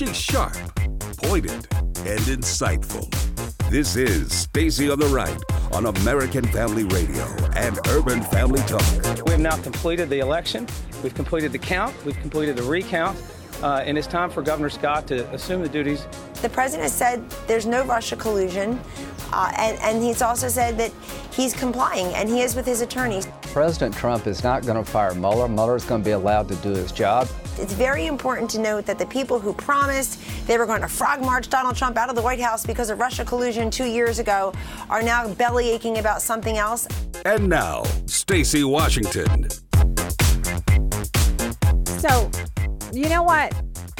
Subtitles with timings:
[0.00, 0.54] She's sharp,
[1.18, 3.06] pointed, and insightful.
[3.68, 5.38] This is Stacy on the Right
[5.72, 7.22] on American Family Radio
[7.54, 8.80] and Urban Family Talk.
[9.26, 10.66] We have now completed the election.
[11.02, 11.94] We've completed the count.
[12.06, 13.22] We've completed the recount.
[13.62, 16.06] Uh, and it's time for Governor Scott to assume the duties.
[16.40, 18.80] The president has said there's no Russia collusion,
[19.34, 20.92] uh, and, and he's also said that
[21.30, 23.28] he's complying, and he is with his attorneys.
[23.42, 25.46] President Trump is not going to fire Mueller.
[25.46, 27.28] Mueller is going to be allowed to do his job.
[27.60, 31.20] It's very important to note that the people who promised they were going to frog
[31.20, 34.54] march Donald Trump out of the White House because of Russia collusion two years ago
[34.88, 36.88] are now belly aching about something else.
[37.26, 39.50] And now, Stacy Washington.
[42.00, 42.30] So,
[42.94, 43.54] you know what?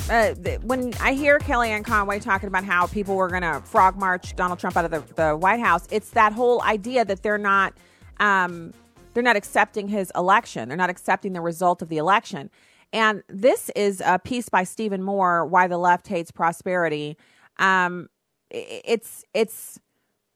[0.09, 4.35] Uh, when I hear Kellyanne Conway talking about how people were going to frog march
[4.37, 7.75] Donald Trump out of the, the, White House, it's that whole idea that they're not
[8.21, 8.73] um,
[9.13, 10.69] they're not accepting his election.
[10.69, 12.49] They're not accepting the result of the election.
[12.93, 17.17] And this is a piece by Stephen Moore, "Why the Left Hates Prosperity."
[17.59, 18.09] Um,
[18.51, 19.79] it's it's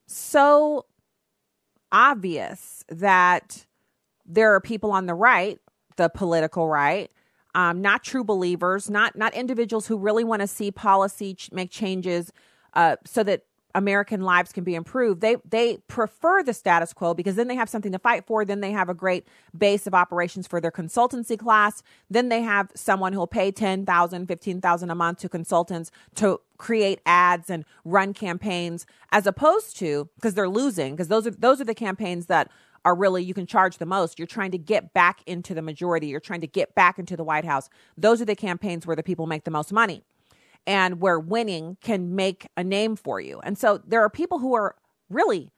[0.07, 0.87] so
[1.91, 3.67] obvious that
[4.25, 5.59] there are people on the right,
[5.97, 7.11] the political right,
[7.55, 11.71] um, not true believers, not not individuals who really want to see policy ch- make
[11.71, 12.33] changes
[12.75, 13.43] uh, so that
[13.75, 15.21] American lives can be improved.
[15.21, 18.45] They they prefer the status quo because then they have something to fight for.
[18.45, 21.83] Then they have a great base of operations for their consultancy class.
[22.09, 27.51] Then they have someone who'll pay 10,000, 15,000 a month to consultants to create ads
[27.51, 31.75] and run campaigns as opposed to because they're losing because those are those are the
[31.75, 32.51] campaigns that
[32.85, 34.19] are really you can charge the most.
[34.19, 36.07] You're trying to get back into the majority.
[36.07, 37.69] You're trying to get back into the White House.
[37.97, 40.05] Those are the campaigns where the people make the most money
[40.67, 43.41] and where winning can make a name for you.
[43.41, 44.77] And so there are people who are
[45.09, 45.51] really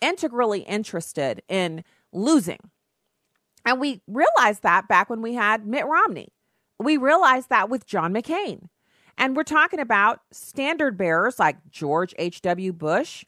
[0.00, 2.58] integrally interested in losing.
[3.64, 6.32] And we realized that back when we had Mitt Romney.
[6.78, 8.68] We realized that with John McCain.
[9.18, 12.72] And we're talking about standard bearers like George H.W.
[12.72, 13.24] Bush,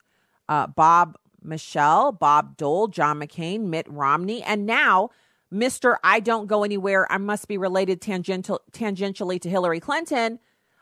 [0.48, 5.10] uh, Bob Michel, Bob Dole, John McCain, Mitt Romney, and now
[5.52, 5.97] Mr.
[6.02, 7.10] I don't go anywhere.
[7.12, 10.38] I must be related tangential, tangentially to Hillary Clinton,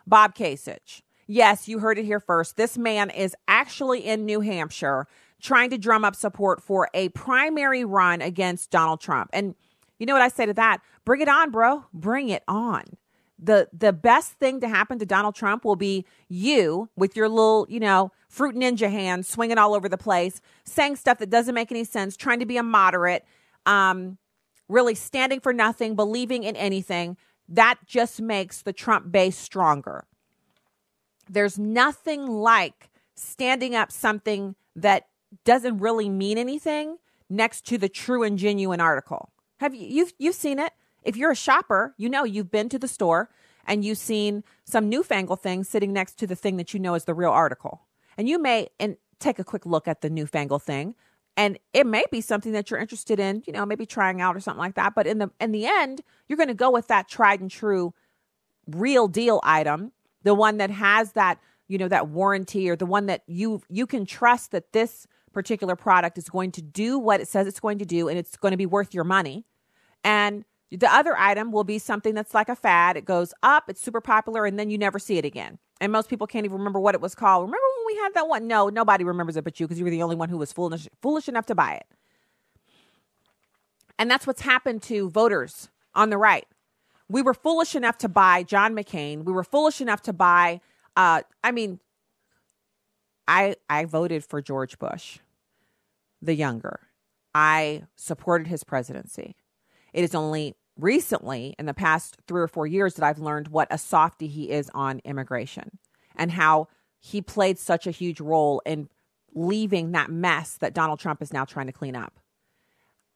[0.06, 1.02] Bob Kasich.
[1.26, 2.56] Yes, you heard it here first.
[2.56, 5.06] This man is actually in New Hampshire
[5.40, 9.30] trying to drum up support for a primary run against Donald Trump.
[9.32, 9.54] And
[9.98, 10.80] you know what I say to that?
[11.04, 11.84] Bring it on, bro.
[11.92, 12.84] Bring it on.
[13.38, 17.66] The the best thing to happen to Donald Trump will be you with your little,
[17.70, 21.70] you know, fruit ninja hands swinging all over the place, saying stuff that doesn't make
[21.70, 23.24] any sense, trying to be a moderate,
[23.64, 24.18] um,
[24.68, 27.16] really standing for nothing, believing in anything.
[27.50, 30.06] That just makes the Trump base stronger.
[31.28, 35.08] There's nothing like standing up something that
[35.44, 39.30] doesn't really mean anything next to the true and genuine article.
[39.58, 40.72] Have you you've you've seen it?
[41.02, 43.30] If you're a shopper, you know you've been to the store
[43.66, 47.04] and you've seen some newfangled thing sitting next to the thing that you know is
[47.04, 47.82] the real article.
[48.16, 50.94] And you may and take a quick look at the newfangled thing
[51.36, 54.40] and it may be something that you're interested in, you know, maybe trying out or
[54.40, 57.08] something like that, but in the in the end, you're going to go with that
[57.08, 57.94] tried and true
[58.66, 59.92] real deal item,
[60.22, 61.38] the one that has that,
[61.68, 65.76] you know, that warranty or the one that you you can trust that this particular
[65.76, 68.50] product is going to do what it says it's going to do and it's going
[68.50, 69.44] to be worth your money.
[70.02, 72.96] And the other item will be something that's like a fad.
[72.96, 75.58] It goes up, it's super popular, and then you never see it again.
[75.80, 77.42] And most people can't even remember what it was called.
[77.42, 78.46] Remember we had that one?
[78.46, 80.88] No, nobody remembers it but you because you were the only one who was foolish,
[81.00, 81.86] foolish enough to buy it.
[83.98, 86.46] And that's what's happened to voters on the right.
[87.08, 89.24] We were foolish enough to buy John McCain.
[89.24, 90.60] We were foolish enough to buy,
[90.96, 91.80] uh, I mean,
[93.26, 95.18] I, I voted for George Bush,
[96.22, 96.80] the younger.
[97.34, 99.36] I supported his presidency.
[99.92, 103.68] It is only recently, in the past three or four years, that I've learned what
[103.70, 105.78] a softy he is on immigration
[106.16, 106.68] and how
[107.00, 108.88] he played such a huge role in
[109.34, 112.20] leaving that mess that Donald Trump is now trying to clean up.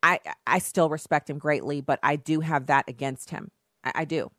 [0.02, 3.50] I I still respect him greatly, but I do have that against him.
[3.84, 4.30] I, I do.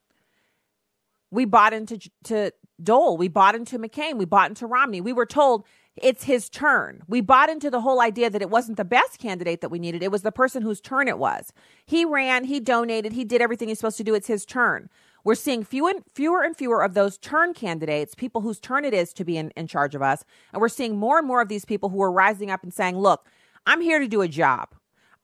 [1.31, 2.51] We bought into to
[2.81, 3.17] Dole.
[3.17, 4.17] We bought into McCain.
[4.17, 5.01] We bought into Romney.
[5.01, 5.65] We were told
[5.95, 7.03] it's his turn.
[7.07, 10.03] We bought into the whole idea that it wasn't the best candidate that we needed.
[10.03, 11.53] It was the person whose turn it was.
[11.85, 14.13] He ran, he donated, he did everything he's supposed to do.
[14.13, 14.89] It's his turn.
[15.25, 18.93] We're seeing fewer and fewer and fewer of those turn candidates, people whose turn it
[18.93, 20.23] is to be in, in charge of us.
[20.53, 22.95] And we're seeing more and more of these people who are rising up and saying,
[22.95, 23.27] look,
[23.65, 24.75] I'm here to do a job.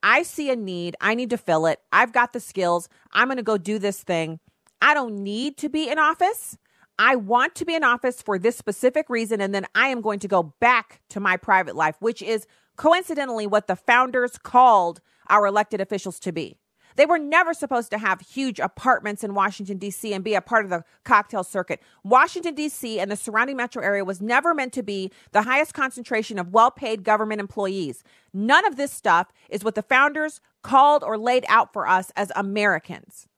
[0.02, 0.96] I see a need.
[1.00, 1.78] I need to fill it.
[1.92, 2.88] I've got the skills.
[3.12, 4.40] I'm going to go do this thing.
[4.82, 6.58] I don't need to be in office.
[6.98, 9.40] I want to be in office for this specific reason.
[9.40, 13.46] And then I am going to go back to my private life, which is coincidentally
[13.46, 16.58] what the founders called our elected officials to be.
[16.96, 20.12] They were never supposed to have huge apartments in Washington, D.C.
[20.12, 21.80] and be a part of the cocktail circuit.
[22.04, 22.98] Washington, D.C.
[23.00, 26.70] and the surrounding metro area was never meant to be the highest concentration of well
[26.70, 28.04] paid government employees.
[28.32, 32.32] None of this stuff is what the founders called or laid out for us as
[32.36, 33.28] Americans.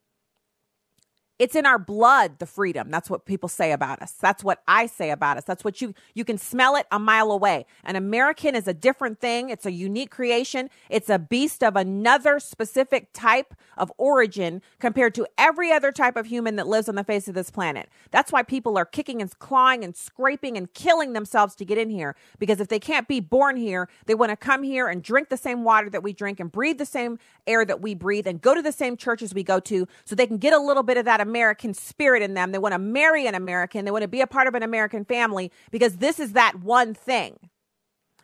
[1.44, 2.91] It's in our blood, the freedom.
[2.91, 4.12] That's what people say about us.
[4.12, 5.44] That's what I say about us.
[5.44, 7.67] That's what you you can smell it a mile away.
[7.85, 9.50] An American is a different thing.
[9.50, 10.70] It's a unique creation.
[10.88, 16.25] It's a beast of another specific type of origin compared to every other type of
[16.25, 17.91] human that lives on the face of this planet.
[18.11, 21.91] That's why people are kicking and clawing and scraping and killing themselves to get in
[21.91, 25.29] here because if they can't be born here, they want to come here and drink
[25.29, 28.41] the same water that we drink and breathe the same air that we breathe and
[28.41, 30.96] go to the same churches we go to so they can get a little bit
[30.96, 32.53] of that American spirit in them.
[32.53, 33.85] They want to marry an American.
[33.85, 36.95] They want to be a part of an American family because this is that one
[36.95, 37.51] thing.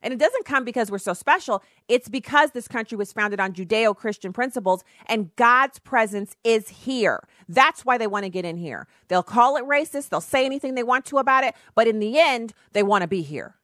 [0.01, 1.61] And it doesn't come because we're so special.
[1.89, 7.21] It's because this country was founded on Judeo Christian principles and God's presence is here.
[7.49, 8.87] That's why they want to get in here.
[9.09, 12.17] They'll call it racist, they'll say anything they want to about it, but in the
[12.17, 13.57] end, they want to be here.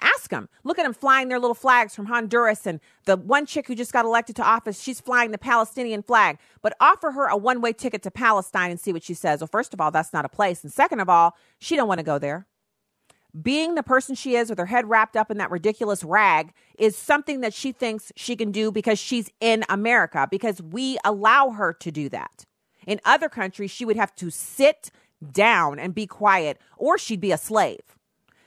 [0.00, 0.48] Ask them.
[0.64, 2.66] Look at them flying their little flags from Honduras.
[2.66, 6.38] And the one chick who just got elected to office, she's flying the Palestinian flag.
[6.62, 9.40] But offer her a one way ticket to Palestine and see what she says.
[9.40, 10.62] Well, first of all, that's not a place.
[10.62, 12.46] And second of all, she don't want to go there.
[13.40, 16.96] Being the person she is with her head wrapped up in that ridiculous rag is
[16.96, 21.74] something that she thinks she can do because she's in America, because we allow her
[21.74, 22.46] to do that.
[22.86, 24.90] In other countries, she would have to sit
[25.32, 27.95] down and be quiet, or she'd be a slave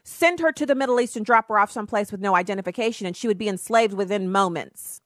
[0.10, 3.16] send her to the Middle East and drop her off someplace with no identification, and
[3.16, 5.02] she would be enslaved within moments.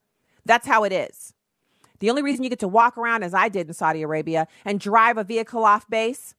[0.45, 1.33] That's how it is.
[1.99, 4.79] The only reason you get to walk around, as I did in Saudi Arabia, and
[4.79, 6.35] drive a vehicle off base,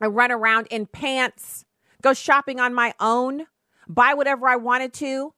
[0.00, 1.64] and run around in pants,
[2.02, 3.46] go shopping on my own,
[3.86, 5.34] buy whatever I wanted to.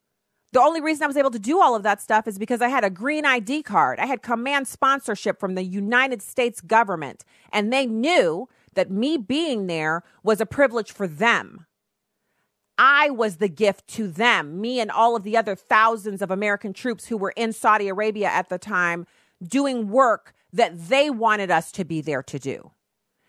[0.52, 2.68] The only reason I was able to do all of that stuff is because I
[2.68, 3.98] had a green ID card.
[3.98, 9.66] I had command sponsorship from the United States government, and they knew that me being
[9.66, 11.66] there was a privilege for them.
[12.78, 16.72] I was the gift to them, me and all of the other thousands of American
[16.72, 19.06] troops who were in Saudi Arabia at the time
[19.42, 22.70] doing work that they wanted us to be there to do.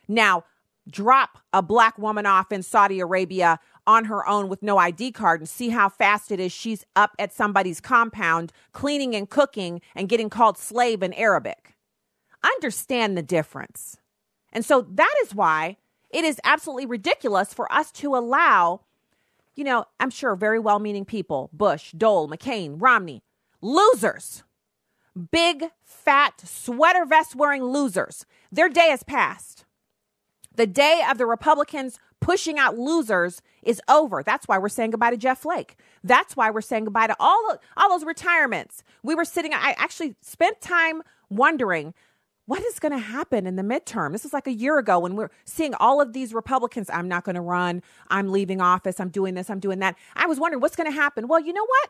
[0.07, 0.44] Now,
[0.90, 5.42] drop a black woman off in Saudi Arabia on her own with no ID card
[5.42, 10.10] and see how fast it is she's up at somebody's compound cleaning and cooking and
[10.10, 11.75] getting called slave in Arabic.
[12.44, 13.98] Understand the difference.
[14.51, 15.78] And so that is why
[16.10, 18.81] it is absolutely ridiculous for us to allow
[19.55, 23.23] you know, I'm sure very well meaning people Bush, Dole, McCain, Romney,
[23.61, 24.44] losers,
[25.31, 28.25] big, fat, sweater vest wearing losers.
[28.51, 29.65] Their day has passed.
[30.55, 34.23] The day of the Republicans pushing out losers is over.
[34.23, 35.75] That's why we're saying goodbye to Jeff Flake.
[36.03, 38.83] That's why we're saying goodbye to all, all those retirements.
[39.03, 41.94] We were sitting, I actually spent time wondering
[42.45, 44.12] what is going to happen in the midterm?
[44.12, 46.90] This is like a year ago when we're seeing all of these Republicans.
[46.90, 47.81] I'm not going to run.
[48.10, 49.00] I'm leaving office.
[49.00, 49.50] I'm doing this.
[49.50, 49.95] I'm doing that.
[50.16, 51.28] I was wondering what's going to happen.
[51.28, 51.90] Well, you know what?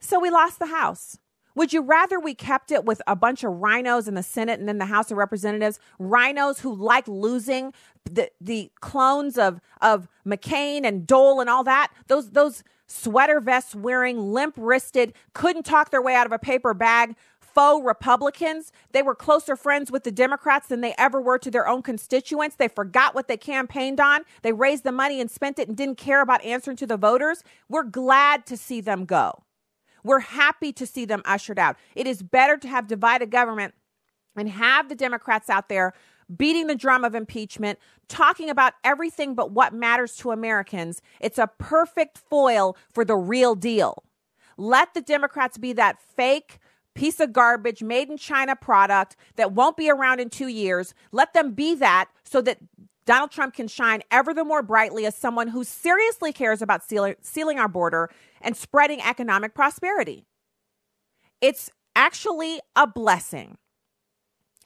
[0.00, 1.18] So we lost the House.
[1.54, 4.68] Would you rather we kept it with a bunch of rhinos in the Senate and
[4.68, 5.80] then the House of Representatives?
[5.98, 7.72] Rhinos who like losing
[8.04, 11.92] the the clones of of McCain and Dole and all that.
[12.06, 16.74] Those those sweater vests wearing, limp wristed, couldn't talk their way out of a paper
[16.74, 17.16] bag
[17.58, 18.70] faux Republicans.
[18.92, 22.54] They were closer friends with the Democrats than they ever were to their own constituents.
[22.54, 24.20] They forgot what they campaigned on.
[24.42, 27.42] They raised the money and spent it and didn't care about answering to the voters.
[27.68, 29.42] We're glad to see them go.
[30.04, 31.74] We're happy to see them ushered out.
[31.96, 33.74] It is better to have divided government
[34.36, 35.94] and have the Democrats out there
[36.36, 41.02] beating the drum of impeachment, talking about everything but what matters to Americans.
[41.18, 44.04] It's a perfect foil for the real deal.
[44.56, 46.58] Let the Democrats be that fake,
[46.98, 50.94] piece of garbage, made in China product that won't be around in two years.
[51.12, 52.58] Let them be that so that
[53.06, 57.14] Donald Trump can shine ever the more brightly as someone who seriously cares about sealing,
[57.22, 60.26] sealing our border and spreading economic prosperity.
[61.40, 63.58] It's actually a blessing.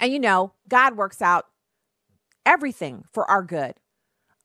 [0.00, 1.46] And you know, God works out
[2.46, 3.74] everything for our good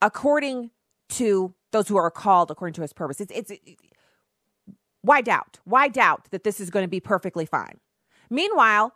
[0.02, 0.72] according
[1.10, 3.22] to those who are called according to his purpose.
[3.22, 3.52] It's, it's,
[5.08, 5.60] why doubt?
[5.64, 7.80] Why doubt that this is going to be perfectly fine?
[8.30, 8.92] Meanwhile,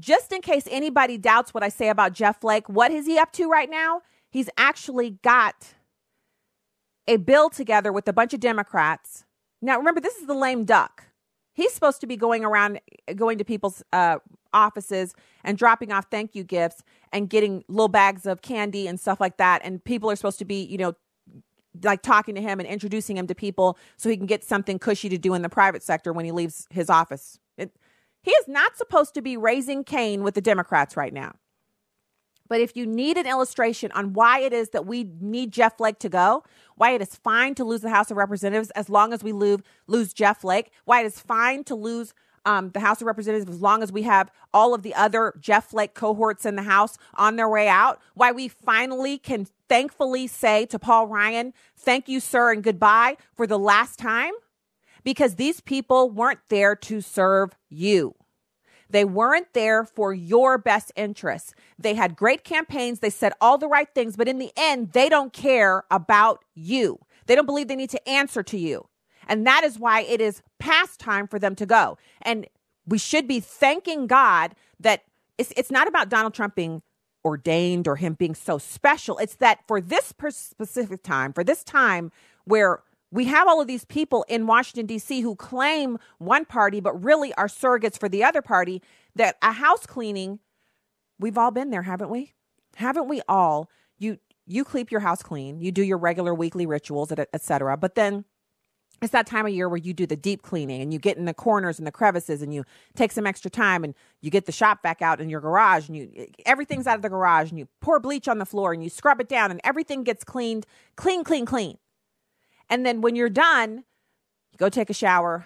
[0.00, 3.30] just in case anybody doubts what I say about Jeff Flake, what is he up
[3.34, 4.02] to right now?
[4.28, 5.74] He's actually got
[7.06, 9.26] a bill together with a bunch of Democrats.
[9.62, 11.04] Now, remember, this is the lame duck.
[11.52, 12.80] He's supposed to be going around,
[13.14, 14.18] going to people's uh,
[14.52, 16.82] offices and dropping off thank you gifts
[17.12, 19.60] and getting little bags of candy and stuff like that.
[19.62, 20.94] And people are supposed to be, you know,
[21.82, 25.08] like talking to him and introducing him to people so he can get something cushy
[25.08, 27.38] to do in the private sector when he leaves his office.
[27.56, 27.74] It,
[28.22, 31.34] He is not supposed to be raising Cain with the Democrats right now.
[32.48, 35.98] But if you need an illustration on why it is that we need Jeff Flake
[36.00, 36.44] to go,
[36.76, 39.60] why it is fine to lose the House of Representatives as long as we lose,
[39.86, 42.12] lose Jeff Flake, why it is fine to lose
[42.44, 45.70] um, the House of Representatives as long as we have all of the other Jeff
[45.70, 50.66] Flake cohorts in the House on their way out, why we finally can thankfully say
[50.66, 54.30] to Paul Ryan, thank you, sir, and goodbye for the last time,
[55.02, 58.14] because these people weren't there to serve you.
[58.88, 61.54] They weren't there for your best interests.
[61.76, 63.00] They had great campaigns.
[63.00, 67.00] They said all the right things, but in the end, they don't care about you.
[67.26, 68.86] They don't believe they need to answer to you.
[69.26, 71.98] And that is why it is past time for them to go.
[72.22, 72.46] And
[72.86, 75.02] we should be thanking God that
[75.36, 76.82] it's, it's not about Donald Trump being
[77.24, 79.18] ordained or him being so special.
[79.18, 82.12] It's that for this specific time, for this time
[82.44, 87.04] where we have all of these people in Washington, D.C., who claim one party, but
[87.04, 88.82] really are surrogates for the other party.
[89.14, 90.40] That a house cleaning,
[91.20, 92.32] we've all been there, haven't we?
[92.74, 93.70] Haven't we all?
[93.98, 97.76] You you keep your house clean, you do your regular weekly rituals, etc.
[97.76, 98.24] But then
[99.04, 101.26] it's that time of year where you do the deep cleaning and you get in
[101.26, 102.64] the corners and the crevices and you
[102.96, 105.96] take some extra time and you get the shop back out in your garage and
[105.96, 108.88] you everything's out of the garage and you pour bleach on the floor and you
[108.88, 110.64] scrub it down and everything gets cleaned,
[110.96, 111.76] clean, clean, clean.
[112.70, 113.84] And then when you're done,
[114.52, 115.44] you go take a shower,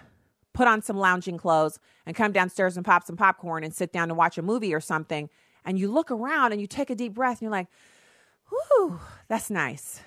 [0.53, 4.09] put on some lounging clothes, and come downstairs and pop some popcorn and sit down
[4.09, 5.29] and watch a movie or something.
[5.65, 7.67] And you look around and you take a deep breath and you're like,
[8.49, 9.99] whew, that's nice.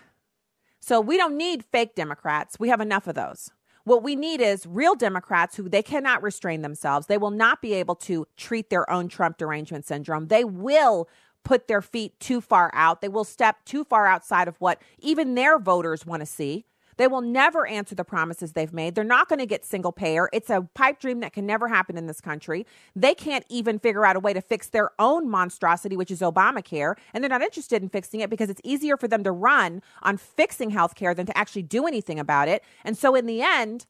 [0.82, 2.58] So we don't need fake Democrats.
[2.58, 3.50] We have enough of those.
[3.84, 7.06] What we need is real Democrats who they cannot restrain themselves.
[7.06, 10.26] They will not be able to treat their own Trump derangement syndrome.
[10.26, 11.08] They will
[11.44, 13.00] put their feet too far out.
[13.00, 16.66] They will step too far outside of what even their voters want to see.
[16.96, 18.94] They will never answer the promises they've made.
[18.94, 20.28] They're not going to get single payer.
[20.32, 22.66] It's a pipe dream that can never happen in this country.
[22.94, 26.96] They can't even figure out a way to fix their own monstrosity, which is Obamacare.
[27.12, 30.16] And they're not interested in fixing it because it's easier for them to run on
[30.16, 32.62] fixing health care than to actually do anything about it.
[32.84, 33.86] And so, in the end,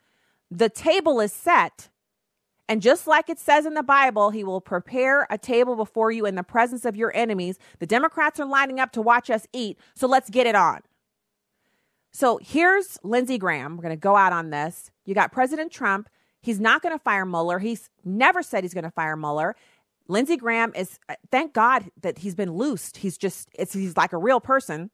[0.50, 1.88] the table is set.
[2.68, 6.24] And just like it says in the Bible, he will prepare a table before you
[6.26, 7.58] in the presence of your enemies.
[7.80, 9.78] The Democrats are lining up to watch us eat.
[9.94, 10.80] So let's get it on.
[12.12, 13.76] So here's Lindsey Graham.
[13.76, 14.90] We're going to go out on this.
[15.06, 16.08] You got President Trump.
[16.40, 17.58] He's not going to fire Mueller.
[17.58, 19.56] He's never said he's going to fire Mueller.
[20.08, 22.98] Lindsey Graham is, uh, thank God that he's been loosed.
[22.98, 24.90] He's just, it's, he's like a real person.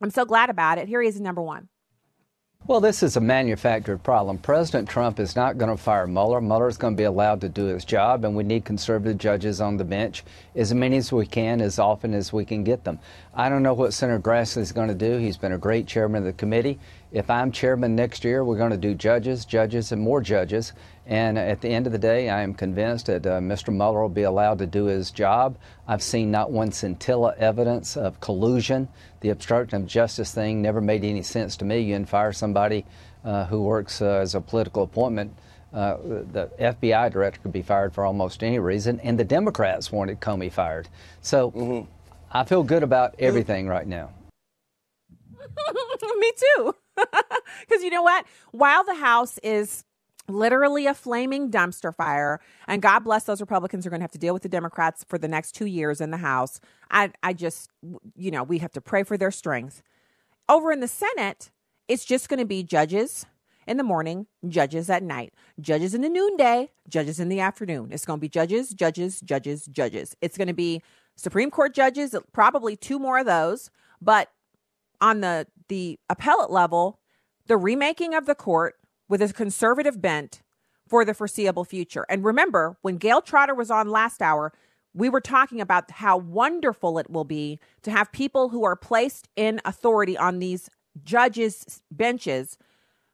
[0.00, 0.88] I'm so glad about it.
[0.88, 1.68] Here he is, number one.
[2.64, 4.38] Well, this is a manufactured problem.
[4.38, 6.40] President Trump is not going to fire Mueller.
[6.40, 9.60] Mueller is going to be allowed to do his job, and we need conservative judges
[9.60, 10.22] on the bench,
[10.54, 13.00] as many as we can, as often as we can get them.
[13.34, 15.16] I don't know what Senator Grassley is going to do.
[15.16, 16.78] He's been a great chairman of the committee.
[17.10, 20.72] If I'm chairman next year, we're going to do judges, judges, and more judges.
[21.06, 23.74] And at the end of the day, I am convinced that uh, Mr.
[23.74, 25.58] Mueller will be allowed to do his job.
[25.88, 28.88] I've seen not one scintilla evidence of collusion.
[29.20, 31.80] The obstruction of justice thing never made any sense to me.
[31.80, 32.86] You can fire somebody
[33.24, 35.34] uh, who works uh, as a political appointment.
[35.72, 40.20] Uh, the FBI director could be fired for almost any reason, and the Democrats wanted
[40.20, 40.88] Comey fired.
[41.22, 41.90] So mm-hmm.
[42.30, 44.10] I feel good about everything right now.
[46.18, 46.74] me too.
[47.60, 48.26] Because you know what?
[48.50, 49.84] While the House is
[50.32, 52.40] literally a flaming dumpster fire.
[52.66, 55.18] And God bless those Republicans are going to have to deal with the Democrats for
[55.18, 56.60] the next two years in the House.
[56.90, 57.70] I, I just,
[58.16, 59.82] you know, we have to pray for their strength.
[60.48, 61.50] Over in the Senate,
[61.88, 63.26] it's just going to be judges
[63.66, 67.90] in the morning, judges at night, judges in the noonday, judges in the afternoon.
[67.92, 70.16] It's going to be judges, judges, judges, judges.
[70.20, 70.82] It's going to be
[71.16, 73.70] Supreme Court judges, probably two more of those.
[74.00, 74.30] But
[75.00, 76.98] on the the appellate level,
[77.46, 78.74] the remaking of the court
[79.12, 80.40] with a conservative bent
[80.88, 82.06] for the foreseeable future.
[82.08, 84.54] And remember, when Gayle Trotter was on last hour,
[84.94, 89.28] we were talking about how wonderful it will be to have people who are placed
[89.36, 90.70] in authority on these
[91.04, 92.56] judges' benches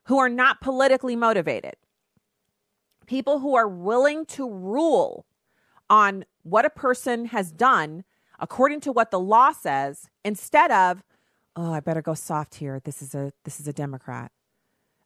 [0.05, 1.75] who are not politically motivated.
[3.05, 5.25] People who are willing to rule
[5.89, 8.05] on what a person has done
[8.39, 11.03] according to what the law says instead of,
[11.57, 12.79] oh, I better go soft here.
[12.79, 14.31] This is a this is a Democrat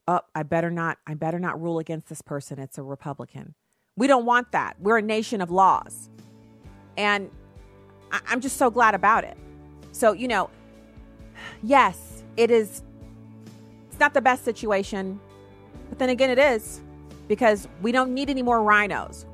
[0.08, 2.60] oh, I better not, I better not rule against this person.
[2.60, 3.56] It's a Republican.
[3.96, 4.76] We don't want that.
[4.80, 6.10] We're a nation of laws.
[6.98, 7.30] And
[8.12, 9.38] I- I'm just so glad about it.
[9.92, 10.50] So, you know,
[11.62, 12.84] yes, it is,
[13.90, 15.20] it's not the best situation,
[15.90, 16.82] but then again, it is
[17.28, 19.26] because we don't need any more rhinos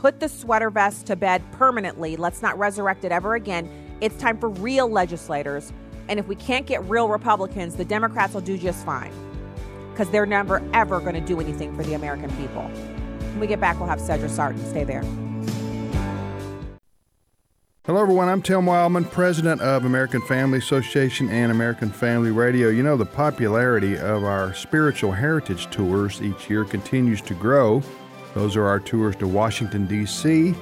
[0.00, 2.16] Put the sweater vest to bed permanently.
[2.16, 3.68] Let's not resurrect it ever again.
[4.00, 5.74] It's time for real legislators.
[6.08, 9.12] And if we can't get real Republicans, the Democrats will do just fine
[10.00, 12.62] because they're never, ever going to do anything for the American people.
[12.62, 14.64] When we get back, we'll have Cedra Sarton.
[14.64, 15.02] Stay there.
[17.84, 18.26] Hello, everyone.
[18.30, 22.70] I'm Tim Wildmon, president of American Family Association and American Family Radio.
[22.70, 27.82] You know, the popularity of our spiritual heritage tours each year continues to grow.
[28.32, 30.54] Those are our tours to Washington, D.C.,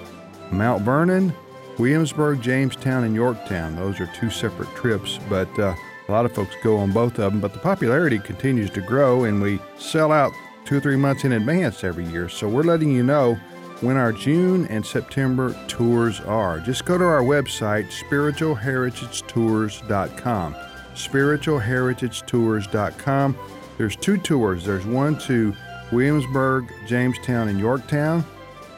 [0.50, 1.32] Mount Vernon,
[1.78, 3.76] Williamsburg, Jamestown, and Yorktown.
[3.76, 5.76] Those are two separate trips, but uh,
[6.08, 7.40] a lot of folks go on both of them.
[7.40, 10.32] But the popularity continues to grow, and we sell out
[10.64, 12.28] two or three months in advance every year.
[12.28, 13.38] So we're letting you know
[13.80, 16.60] when our June and September tours are.
[16.60, 20.56] Just go to our website, spiritualheritagetours.com.
[20.94, 23.38] Spiritualheritagetours.com.
[23.76, 24.64] There's two tours.
[24.64, 25.54] There's one to
[25.92, 28.24] Williamsburg, Jamestown, and Yorktown,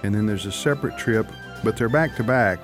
[0.03, 1.27] and then there's a separate trip,
[1.65, 2.61] but they're back to back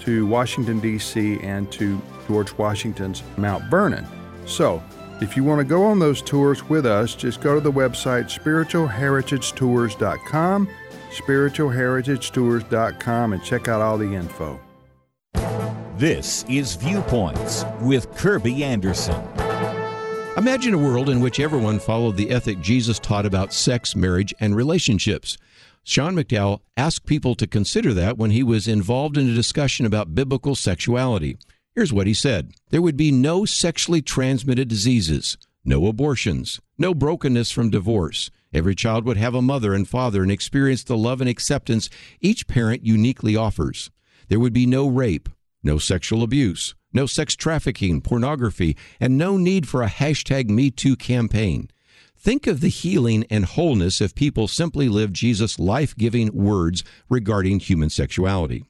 [0.00, 4.06] to Washington, D.C., and to George Washington's Mount Vernon.
[4.46, 4.80] So,
[5.20, 8.26] if you want to go on those tours with us, just go to the website
[8.26, 10.68] spiritualheritagetours.com,
[11.10, 14.60] spiritualheritagetours.com, and check out all the info.
[15.96, 19.20] This is Viewpoints with Kirby Anderson.
[20.36, 24.54] Imagine a world in which everyone followed the ethic Jesus taught about sex, marriage, and
[24.54, 25.36] relationships.
[25.82, 30.14] Sean McDowell asked people to consider that when he was involved in a discussion about
[30.14, 31.36] biblical sexuality.
[31.78, 37.52] Here's what he said There would be no sexually transmitted diseases, no abortions, no brokenness
[37.52, 38.32] from divorce.
[38.52, 41.88] Every child would have a mother and father and experience the love and acceptance
[42.20, 43.92] each parent uniquely offers.
[44.26, 45.28] There would be no rape,
[45.62, 51.70] no sexual abuse, no sex trafficking, pornography, and no need for a hashtag MeToo campaign.
[52.16, 57.60] Think of the healing and wholeness if people simply lived Jesus' life giving words regarding
[57.60, 58.64] human sexuality.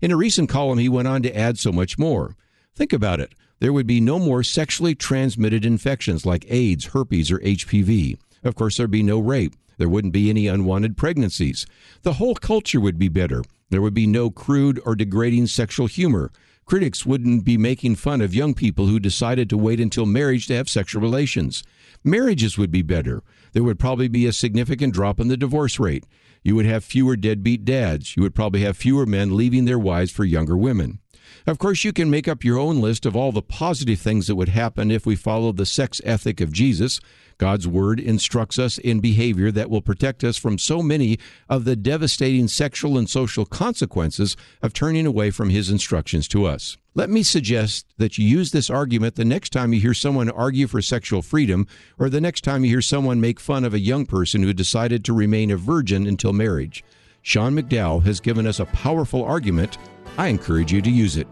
[0.00, 2.36] In a recent column, he went on to add so much more.
[2.74, 3.34] Think about it.
[3.60, 8.18] There would be no more sexually transmitted infections like AIDS, herpes, or HPV.
[8.42, 9.54] Of course, there'd be no rape.
[9.78, 11.66] There wouldn't be any unwanted pregnancies.
[12.02, 13.42] The whole culture would be better.
[13.70, 16.30] There would be no crude or degrading sexual humor.
[16.64, 20.54] Critics wouldn't be making fun of young people who decided to wait until marriage to
[20.54, 21.62] have sexual relations.
[22.02, 23.22] Marriages would be better.
[23.52, 26.04] There would probably be a significant drop in the divorce rate.
[26.42, 28.16] You would have fewer deadbeat dads.
[28.16, 31.00] You would probably have fewer men leaving their wives for younger women.
[31.46, 34.34] Of course, you can make up your own list of all the positive things that
[34.34, 37.00] would happen if we followed the sex ethic of Jesus.
[37.36, 41.76] God's Word instructs us in behavior that will protect us from so many of the
[41.76, 46.78] devastating sexual and social consequences of turning away from His instructions to us.
[46.94, 50.66] Let me suggest that you use this argument the next time you hear someone argue
[50.66, 51.66] for sexual freedom
[51.98, 55.04] or the next time you hear someone make fun of a young person who decided
[55.04, 56.82] to remain a virgin until marriage.
[57.20, 59.76] Sean McDowell has given us a powerful argument.
[60.16, 61.26] I encourage you to use it.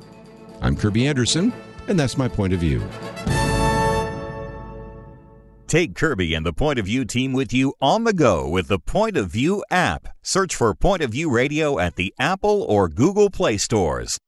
[0.61, 1.53] I'm Kirby Anderson,
[1.89, 2.83] and that's my point of view.
[5.73, 8.79] Take Kirby and the Point of View team with you on the go with the
[8.79, 10.07] Point of View app.
[10.23, 14.19] Search for Point of View Radio at the Apple or Google Play stores.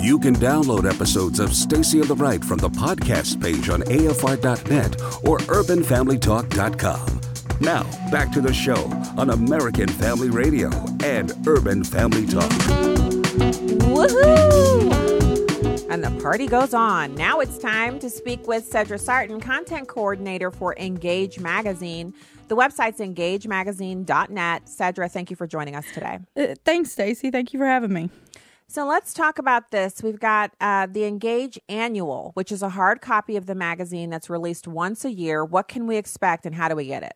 [0.00, 4.98] You can download episodes of Stacy of the Right from the podcast page on AFR.net
[5.26, 7.35] or UrbanFamilyTalk.com.
[7.60, 8.84] Now, back to the show
[9.16, 10.70] on American Family Radio
[11.02, 12.50] and Urban Family Talk.
[13.96, 15.06] Woohoo!
[15.88, 17.14] And the party goes on.
[17.14, 22.12] Now it's time to speak with Cedra Sarton, content coordinator for Engage Magazine.
[22.48, 24.66] The website's engagemagazine.net.
[24.66, 26.18] Cedra, thank you for joining us today.
[26.36, 27.30] Uh, thanks, Stacy.
[27.30, 28.10] Thank you for having me.
[28.68, 30.02] So let's talk about this.
[30.02, 34.28] We've got uh, the Engage Annual, which is a hard copy of the magazine that's
[34.28, 35.44] released once a year.
[35.44, 37.14] What can we expect and how do we get it?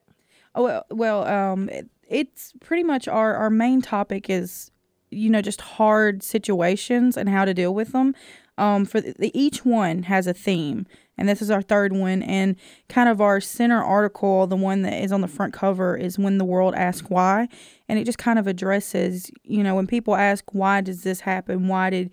[0.54, 4.70] Oh, well, um, it, it's pretty much our, our main topic is,
[5.10, 8.14] you know, just hard situations and how to deal with them.
[8.58, 10.86] Um, for the, each one has a theme,
[11.16, 12.22] and this is our third one.
[12.22, 12.56] And
[12.90, 16.36] kind of our center article, the one that is on the front cover, is when
[16.36, 17.48] the world asks why,
[17.88, 21.68] and it just kind of addresses, you know, when people ask why does this happen,
[21.68, 22.10] why did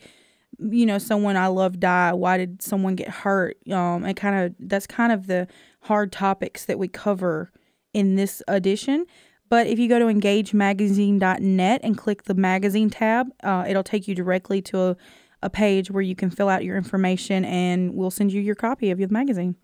[0.60, 4.56] you know someone I love die, why did someone get hurt, um, and kind of
[4.60, 5.48] that's kind of the
[5.82, 7.52] hard topics that we cover
[7.98, 9.06] in this edition.
[9.50, 14.16] But if you go to engagemagazine.net and click the magazine tab, uh, it'll take you
[14.16, 14.98] directly to a
[15.42, 18.92] a page where you can fill out your information and we'll send you your copy
[18.92, 19.56] of your magazine.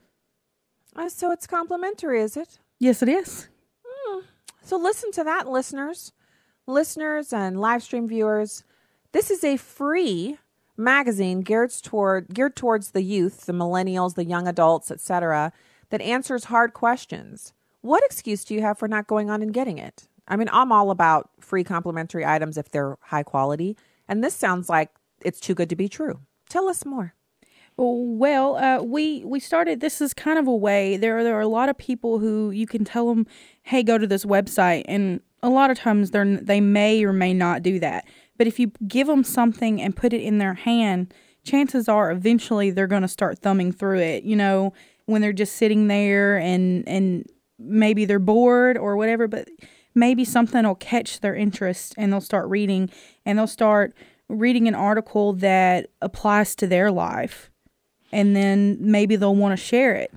[0.95, 2.59] Uh, so it's complimentary, is it?
[2.79, 3.47] Yes, it is.
[3.83, 4.19] Hmm.
[4.61, 6.11] So listen to that, listeners.
[6.67, 8.63] Listeners and live stream viewers.
[9.11, 10.37] This is a free
[10.77, 15.51] magazine geared toward geared towards the youth, the millennials, the young adults, etc.,
[15.89, 17.53] that answers hard questions.
[17.83, 20.07] What excuse do you have for not going on and getting it?
[20.25, 23.75] I mean, I'm all about free complimentary items if they're high quality,
[24.07, 24.89] and this sounds like
[25.21, 26.21] it's too good to be true.
[26.47, 27.13] Tell us more.
[27.75, 29.81] Well, uh, we we started.
[29.81, 30.95] This is kind of a way.
[30.95, 33.27] There are, there are a lot of people who you can tell them,
[33.63, 37.33] "Hey, go to this website," and a lot of times they they may or may
[37.33, 38.05] not do that.
[38.37, 42.71] But if you give them something and put it in their hand, chances are eventually
[42.71, 44.23] they're going to start thumbing through it.
[44.23, 44.71] You know,
[45.05, 47.27] when they're just sitting there and and
[47.59, 49.47] maybe they're bored or whatever, but
[49.95, 52.89] maybe something will catch their interest and they'll start reading
[53.25, 53.95] and they'll start
[54.29, 57.51] reading an article that applies to their life
[58.11, 60.13] and then maybe they'll want to share it.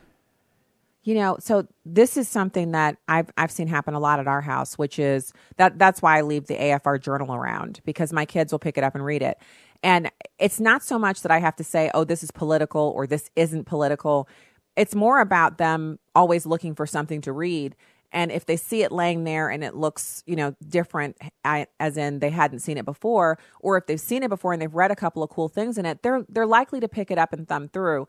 [1.02, 4.40] You know, so this is something that I've I've seen happen a lot at our
[4.40, 8.52] house, which is that that's why I leave the AFR journal around because my kids
[8.52, 9.38] will pick it up and read it.
[9.84, 13.06] And it's not so much that I have to say, "Oh, this is political" or
[13.06, 14.28] "this isn't political."
[14.76, 17.74] It's more about them always looking for something to read.
[18.12, 22.20] And if they see it laying there and it looks you know different as in
[22.20, 24.96] they hadn't seen it before or if they've seen it before and they've read a
[24.96, 27.68] couple of cool things in it they're they're likely to pick it up and thumb
[27.68, 28.06] through.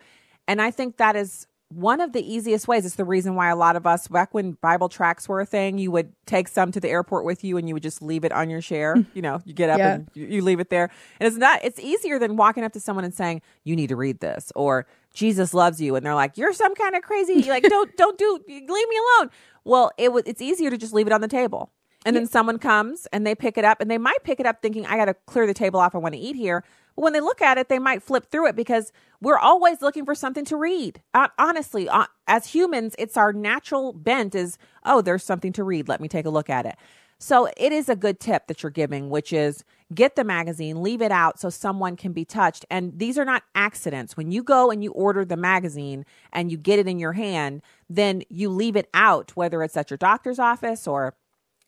[0.47, 2.85] And i think that is one of the easiest ways.
[2.85, 5.77] It's the reason why a lot of us back when bible tracts were a thing
[5.77, 8.31] you would take some to the airport with you and you would just leave it
[8.31, 8.95] on your chair.
[8.95, 9.05] Mm.
[9.13, 9.95] You know you get up yeah.
[9.95, 10.89] and you, you leave it there.
[11.19, 13.95] And it's not it's easier than walking up to someone and saying you need to
[13.95, 17.63] read this or jesus loves you and they're like you're some kind of crazy like
[17.63, 19.29] don't don't do leave me alone
[19.67, 21.71] well, it was it's easier to just leave it on the table.
[22.05, 22.21] And yeah.
[22.21, 24.85] then someone comes and they pick it up and they might pick it up thinking
[24.85, 26.63] I got to clear the table off I want to eat here.
[26.95, 30.05] But when they look at it, they might flip through it because we're always looking
[30.05, 31.01] for something to read.
[31.13, 35.89] Uh, honestly, uh, as humans, it's our natural bent is, oh, there's something to read.
[35.89, 36.77] Let me take a look at it.
[37.19, 41.01] So it is a good tip that you're giving, which is get the magazine, leave
[41.01, 42.65] it out so someone can be touched.
[42.69, 44.17] And these are not accidents.
[44.17, 47.61] When you go and you order the magazine and you get it in your hand,
[47.89, 51.15] then you leave it out, whether it's at your doctor's office or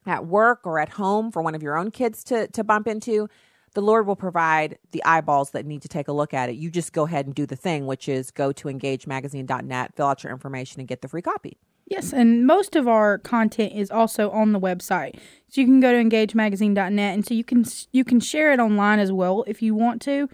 [0.06, 3.30] at work or at home for one of your own kids to, to bump into.
[3.74, 6.56] The Lord will provide the eyeballs that need to take a look at it.
[6.56, 10.24] You just go ahead and do the thing, which is go to engagemagazine.net, fill out
[10.24, 11.58] your information, and get the free copy.
[11.90, 15.16] Yes, and most of our content is also on the website.
[15.48, 19.00] So you can go to engagemagazine.net and so you can you can share it online
[19.00, 20.30] as well if you want to.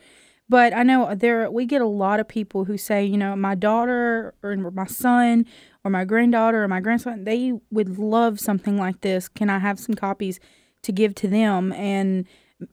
[0.50, 3.56] But I know there we get a lot of people who say, you know, my
[3.56, 5.46] daughter or my son
[5.86, 9.30] or my granddaughter or my grandson, they would love something like this.
[9.30, 10.42] Can I have some copies
[10.84, 11.72] to give to them?
[11.72, 12.26] And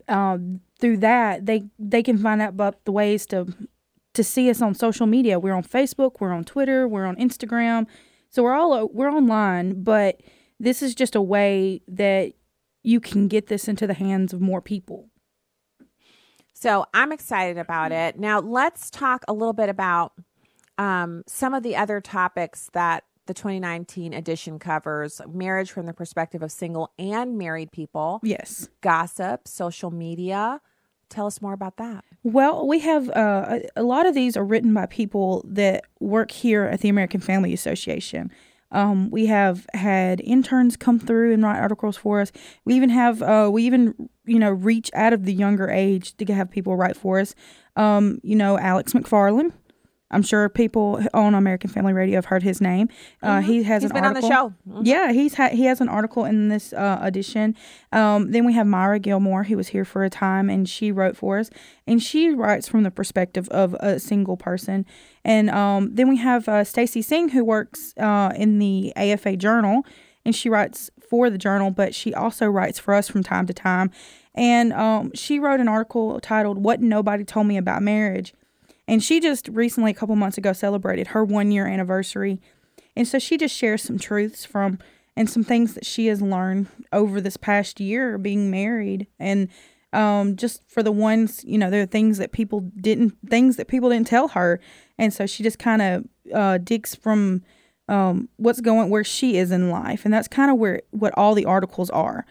[0.09, 0.38] uh,
[0.81, 3.47] through that, they they can find out about the ways to
[4.14, 5.38] to see us on social media.
[5.38, 7.87] We're on Facebook, we're on Twitter, we're on Instagram
[8.33, 10.21] so we're all we're online, but
[10.59, 12.33] this is just a way that
[12.83, 15.11] you can get this into the hands of more people.
[16.55, 18.18] So I'm excited about it.
[18.18, 20.12] Now let's talk a little bit about
[20.79, 26.42] um, some of the other topics that the 2019 edition covers marriage from the perspective
[26.42, 28.21] of single and married people.
[28.23, 28.68] Yes.
[28.81, 30.61] Gossip, social media.
[31.12, 32.07] Tell us more about that.
[32.22, 36.31] Well, we have uh, a, a, lot of these are written by people that work
[36.31, 38.33] here at the American Family Association.
[38.70, 42.33] Um, we have had interns come through and write articles for us.
[42.64, 46.33] We even have uh, we even you know reach out of the younger age to
[46.33, 47.35] have people write for us.
[47.77, 49.53] Um, you know, Alex McFarland
[50.12, 52.88] I'm sure people on American Family Radio have heard his name.
[53.22, 53.46] Uh, mm-hmm.
[53.46, 54.25] He has he's an been article.
[54.25, 54.55] on the show.
[54.68, 54.87] Mm-hmm.
[54.87, 57.57] Yeah, he's ha- he has an article in this uh, edition.
[57.92, 61.16] Um, then we have Myra Gilmore, who was here for a time, and she wrote
[61.16, 61.51] for us,
[61.87, 64.87] and she writes from the perspective of a single person.
[65.25, 69.85] And um, then we have uh, Stacy Singh, who works uh, in the AFA Journal,
[70.25, 73.53] and she writes for the journal, but she also writes for us from time to
[73.53, 73.90] time.
[74.35, 78.33] And um, she wrote an article titled "What Nobody Told Me About Marriage."
[78.88, 82.40] And she just recently, a couple months ago, celebrated her one year anniversary.
[82.97, 84.79] And so she just shares some truths from
[85.16, 89.07] and some things that she has learned over this past year being married.
[89.18, 89.49] And
[89.92, 93.68] um, just for the ones, you know, there are things that people didn't, things that
[93.68, 94.61] people didn't tell her.
[94.99, 97.42] And so she just kind of uh, digs from
[97.88, 100.05] um, what's going, where she is in life.
[100.05, 102.25] And that's kind of where, what all the articles are.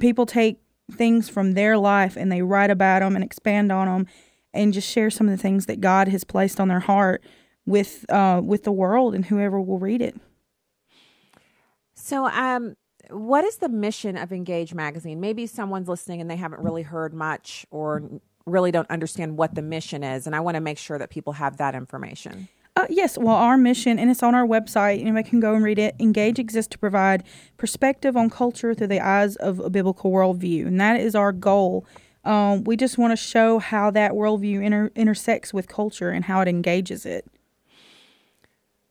[0.00, 0.60] People take
[0.92, 4.06] things from their life and they write about them and expand on them
[4.54, 7.22] and just share some of the things that God has placed on their heart
[7.66, 10.16] with uh, with the world and whoever will read it.
[11.94, 12.76] So, um,
[13.10, 15.20] what is the mission of Engage Magazine?
[15.20, 18.02] Maybe someone's listening and they haven't really heard much or
[18.46, 21.34] really don't understand what the mission is, and I want to make sure that people
[21.34, 22.48] have that information.
[22.76, 25.78] Uh, yes, well, our mission, and it's on our website, anybody can go and read
[25.78, 25.94] it.
[26.00, 27.22] Engage exists to provide
[27.56, 31.86] perspective on culture through the eyes of a biblical worldview, and that is our goal
[32.24, 36.40] um, we just want to show how that worldview inter- intersects with culture and how
[36.40, 37.26] it engages it.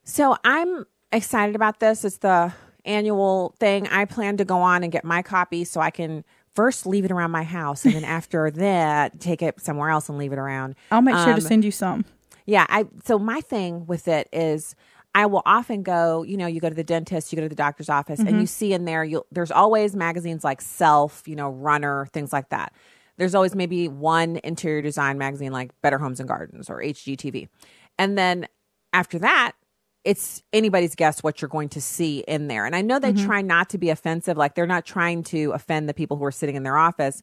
[0.03, 2.05] So I'm excited about this.
[2.05, 2.53] It's the
[2.85, 3.87] annual thing.
[3.87, 7.11] I plan to go on and get my copy so I can first leave it
[7.11, 10.75] around my house and then after that take it somewhere else and leave it around.
[10.91, 12.05] I'll make sure um, to send you some.
[12.45, 14.75] Yeah, I so my thing with it is
[15.15, 17.55] I will often go, you know, you go to the dentist, you go to the
[17.55, 18.27] doctor's office mm-hmm.
[18.27, 22.33] and you see in there you there's always magazines like Self, you know, Runner, things
[22.33, 22.73] like that.
[23.17, 27.47] There's always maybe one interior design magazine like Better Homes and Gardens or HGTV.
[27.97, 28.47] And then
[28.91, 29.53] after that,
[30.03, 32.65] it's anybody's guess what you're going to see in there.
[32.65, 33.25] And I know they mm-hmm.
[33.25, 36.31] try not to be offensive, like they're not trying to offend the people who are
[36.31, 37.21] sitting in their office,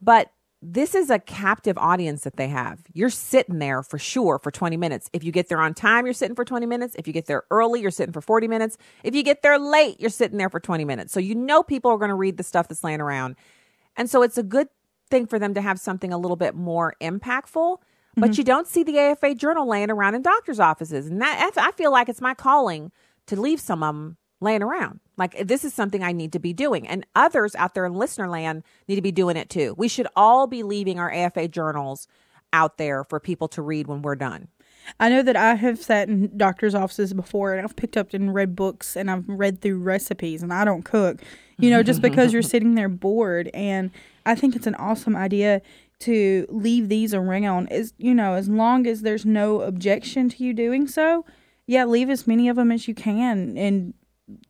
[0.00, 2.80] but this is a captive audience that they have.
[2.92, 5.08] You're sitting there for sure for 20 minutes.
[5.12, 6.96] If you get there on time, you're sitting for 20 minutes.
[6.98, 8.76] If you get there early, you're sitting for 40 minutes.
[9.04, 11.12] If you get there late, you're sitting there for 20 minutes.
[11.12, 13.36] So you know people are going to read the stuff that's laying around.
[13.96, 14.68] And so it's a good
[15.08, 17.78] thing for them to have something a little bit more impactful.
[18.16, 18.38] But mm-hmm.
[18.38, 21.06] you don't see the AFA journal laying around in doctors' offices.
[21.06, 22.90] And that I feel like it's my calling
[23.26, 25.00] to leave some of them laying around.
[25.16, 26.86] Like this is something I need to be doing.
[26.86, 29.74] And others out there in listener land need to be doing it too.
[29.76, 32.08] We should all be leaving our AFA journals
[32.52, 34.48] out there for people to read when we're done.
[34.98, 38.32] I know that I have sat in doctors' offices before and I've picked up and
[38.32, 41.20] read books and I've read through recipes and I don't cook,
[41.58, 43.50] you know, just because you're sitting there bored.
[43.52, 43.90] And
[44.28, 45.62] I think it's an awesome idea
[46.00, 50.52] to leave these around as, you know, as long as there's no objection to you
[50.52, 51.24] doing so.
[51.66, 53.94] Yeah, leave as many of them as you can and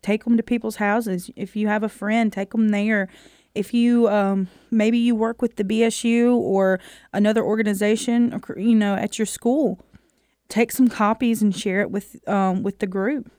[0.02, 1.30] take them to people's houses.
[1.36, 3.08] If you have a friend, take them there.
[3.54, 6.80] If you um, maybe you work with the BSU or
[7.12, 9.80] another organization, you know, at your school,
[10.48, 13.30] take some copies and share it with um, with the group.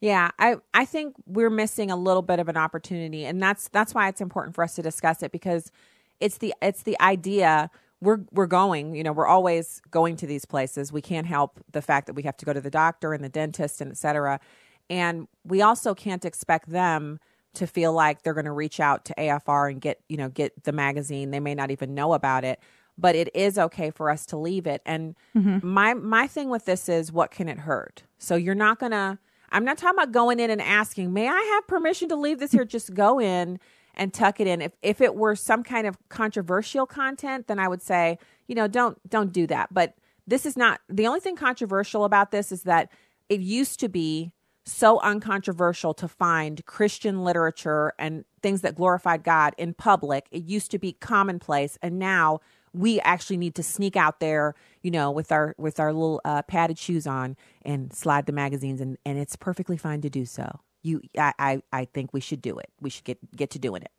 [0.00, 3.94] Yeah, I I think we're missing a little bit of an opportunity and that's that's
[3.94, 5.72] why it's important for us to discuss it because
[6.20, 10.44] it's the it's the idea we're we're going, you know, we're always going to these
[10.44, 10.92] places.
[10.92, 13.28] We can't help the fact that we have to go to the doctor and the
[13.28, 14.40] dentist and et cetera.
[14.88, 17.18] And we also can't expect them
[17.54, 20.64] to feel like they're going to reach out to AFR and get, you know, get
[20.64, 21.30] the magazine.
[21.30, 22.60] They may not even know about it,
[22.96, 24.80] but it is okay for us to leave it.
[24.86, 25.66] And mm-hmm.
[25.66, 28.04] my my thing with this is what can it hurt?
[28.18, 29.18] So you're not going to
[29.50, 32.52] I'm not talking about going in and asking, "May I have permission to leave this
[32.52, 33.58] here?" Just go in
[33.94, 34.62] and tuck it in.
[34.62, 38.68] If if it were some kind of controversial content, then I would say, you know,
[38.68, 39.72] don't don't do that.
[39.72, 39.94] But
[40.26, 42.90] this is not the only thing controversial about this is that
[43.28, 44.32] it used to be
[44.64, 50.28] so uncontroversial to find Christian literature and things that glorified God in public.
[50.30, 52.40] It used to be commonplace, and now
[52.78, 56.42] we actually need to sneak out there, you know, with our with our little uh,
[56.42, 60.60] padded shoes on and slide the magazines, and and it's perfectly fine to do so.
[60.82, 62.70] You, I, I, I think we should do it.
[62.80, 63.90] We should get get to doing it.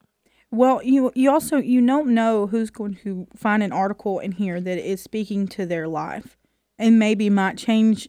[0.50, 4.62] Well, you you also you don't know who's going to find an article in here
[4.62, 6.38] that is speaking to their life,
[6.78, 8.08] and maybe might change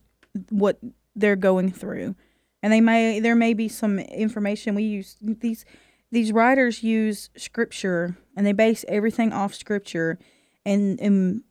[0.50, 0.78] what
[1.16, 2.14] they're going through,
[2.62, 5.64] and they may there may be some information we use these
[6.12, 10.18] these writers use scripture and they base everything off scripture,
[10.64, 11.42] and and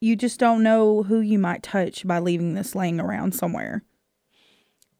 [0.00, 3.82] you just don't know who you might touch by leaving this laying around somewhere.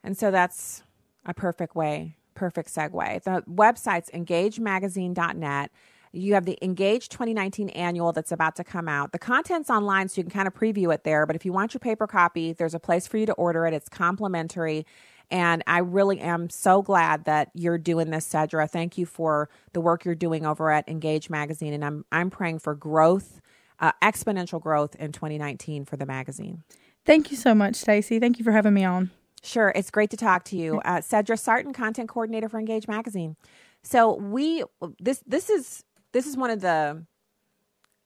[0.03, 0.83] And so that's
[1.25, 3.23] a perfect way, perfect segue.
[3.23, 5.71] The website's engagemagazine.net.
[6.13, 9.13] You have the Engage 2019 annual that's about to come out.
[9.13, 11.27] The content's online, so you can kind of preview it there.
[11.27, 13.75] But if you want your paper copy, there's a place for you to order it.
[13.75, 14.87] It's complimentary.
[15.31, 18.71] And I really am so glad that you're doing this, Cedra.
[18.71, 21.73] Thank you for the work you're doing over at Engage Magazine.
[21.73, 23.41] And I'm, I'm praying for growth,
[23.81, 26.63] uh, exponential growth in 2019 for the magazine.
[27.05, 28.19] Thank you so much, Stacy.
[28.19, 29.11] Thank you for having me on.
[29.43, 33.37] Sure, it's great to talk to you, uh, Cedra Sarton, content coordinator for Engage Magazine.
[33.85, 34.65] So we
[34.99, 37.05] this this is this is one of the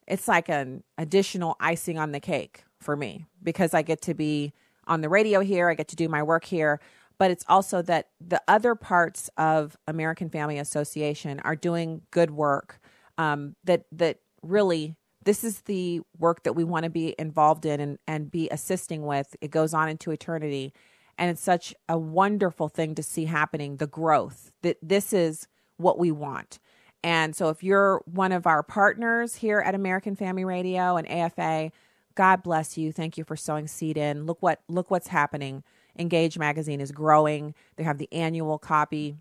[0.07, 4.53] it's like an additional icing on the cake for me because I get to be
[4.87, 6.81] on the radio here, I get to do my work here,
[7.21, 12.81] but it's also that the other parts of American Family Association are doing good work.
[13.19, 17.79] Um, that that really this is the work that we want to be involved in
[17.79, 19.37] and, and be assisting with.
[19.43, 20.73] It goes on into eternity.
[21.19, 25.99] And it's such a wonderful thing to see happening the growth that this is what
[25.99, 26.59] we want.
[27.05, 31.71] And so if you're one of our partners here at American Family Radio and AFA,
[32.15, 32.93] God bless you.
[32.93, 34.25] Thank you for sowing seed in.
[34.25, 35.65] Look what look what's happening.
[35.99, 37.55] Engage magazine is growing.
[37.77, 39.17] They have the annual copy.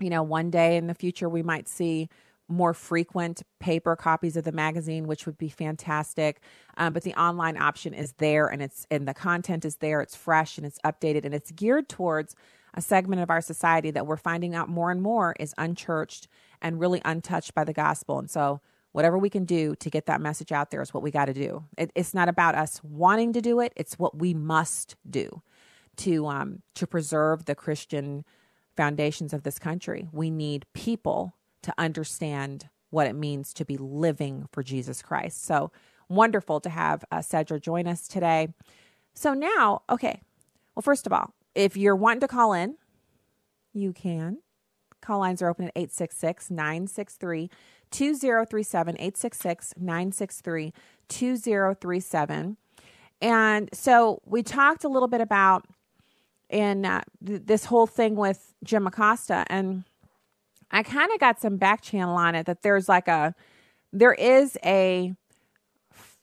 [0.00, 2.08] You know, one day in the future we might see
[2.48, 6.40] more frequent paper copies of the magazine, which would be fantastic.
[6.76, 10.00] Um, but the online option is there, and it's and the content is there.
[10.00, 12.36] It's fresh and it's updated, and it's geared towards
[12.74, 16.26] a segment of our society that we're finding out more and more is unchurched
[16.62, 18.18] and really untouched by the gospel.
[18.18, 18.60] And so,
[18.92, 21.34] whatever we can do to get that message out there is what we got to
[21.34, 21.64] do.
[21.76, 25.42] It, it's not about us wanting to do it; it's what we must do
[26.02, 28.24] to um, to preserve the Christian
[28.76, 30.08] foundations of this country.
[30.12, 35.44] We need people to understand what it means to be living for Jesus Christ.
[35.44, 35.70] So
[36.08, 38.48] wonderful to have uh, Cedra join us today.
[39.14, 40.20] So now, okay.
[40.74, 42.76] Well, first of all, if you're wanting to call in,
[43.72, 44.38] you can.
[45.00, 47.50] Call lines are open at 866 963
[47.90, 50.72] 2037 866 963
[51.08, 52.56] 2037.
[53.20, 55.66] And so we talked a little bit about
[56.52, 59.84] in uh, th- this whole thing with Jim Acosta, and
[60.70, 63.34] I kind of got some back channel on it that there's like a
[63.92, 65.14] there is a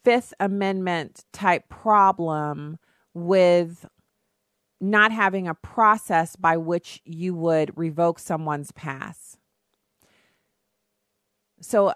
[0.04, 2.78] Fifth Amendment type problem
[3.14, 3.86] with
[4.82, 9.38] not having a process by which you would revoke someone's pass.
[11.62, 11.94] So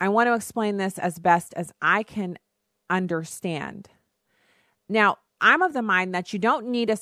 [0.00, 2.38] I want to explain this as best as I can
[2.88, 3.88] understand.
[4.88, 6.96] Now, I'm of the mind that you don't need a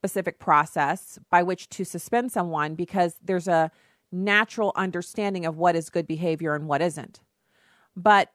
[0.00, 3.70] specific process by which to suspend someone because there's a
[4.10, 7.20] natural understanding of what is good behavior and what isn't.
[7.94, 8.32] But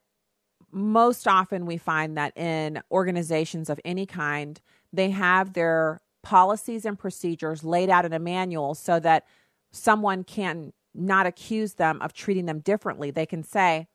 [0.72, 4.62] most often we find that in organizations of any kind,
[4.94, 9.26] they have their policies and procedures laid out in a manual so that
[9.72, 13.10] someone can not accuse them of treating them differently.
[13.10, 13.88] They can say,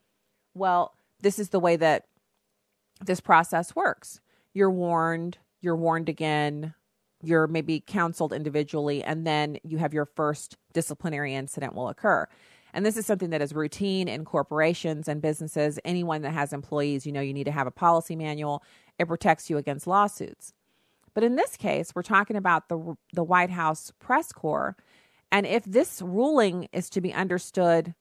[0.55, 2.07] well, this is the way that
[3.01, 4.21] this process works.
[4.55, 6.75] You're warned, you're warned again,
[7.23, 12.27] you're maybe counseled individually, and then you have your first disciplinary incident will occur.
[12.73, 15.79] And this is something that is routine in corporations and businesses.
[15.85, 18.63] Anyone that has employees, you know, you need to have a policy manual.
[18.99, 20.53] It protects you against lawsuits.
[21.15, 24.77] But in this case, we're talking about the the White House press corps,
[25.33, 27.95] and if this ruling is to be understood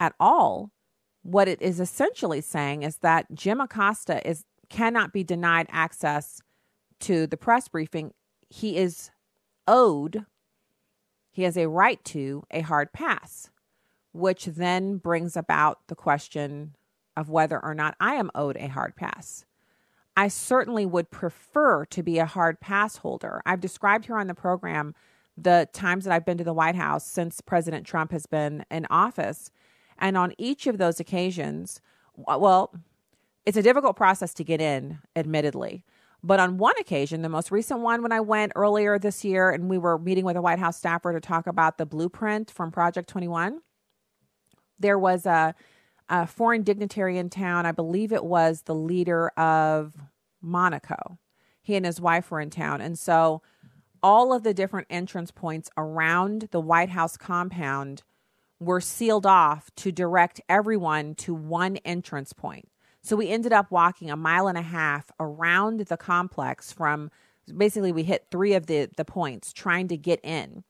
[0.00, 0.70] at all,
[1.22, 6.40] what it is essentially saying is that Jim Acosta is cannot be denied access
[7.00, 8.12] to the press briefing.
[8.52, 9.10] He is
[9.66, 10.26] owed,
[11.30, 13.50] he has a right to a hard pass
[14.12, 16.76] which then brings about the question
[17.16, 19.44] of whether or not I am owed a hard pass.
[20.16, 23.40] I certainly would prefer to be a hard pass holder.
[23.46, 24.94] I've described here on the program
[25.36, 28.86] the times that I've been to the White House since President Trump has been in
[28.90, 29.50] office.
[29.98, 31.80] And on each of those occasions,
[32.14, 32.74] well,
[33.46, 35.84] it's a difficult process to get in, admittedly.
[36.24, 39.68] But on one occasion, the most recent one when I went earlier this year and
[39.68, 43.08] we were meeting with a White House staffer to talk about the blueprint from Project
[43.08, 43.60] 21,
[44.78, 45.54] there was a,
[46.08, 47.66] a foreign dignitary in town.
[47.66, 49.94] I believe it was the leader of
[50.40, 51.18] Monaco.
[51.60, 52.80] He and his wife were in town.
[52.80, 53.42] And so
[54.02, 58.02] all of the different entrance points around the White House compound
[58.60, 62.68] were sealed off to direct everyone to one entrance point.
[63.02, 67.10] So we ended up walking a mile and a half around the complex from
[67.56, 70.62] basically we hit three of the the points trying to get in.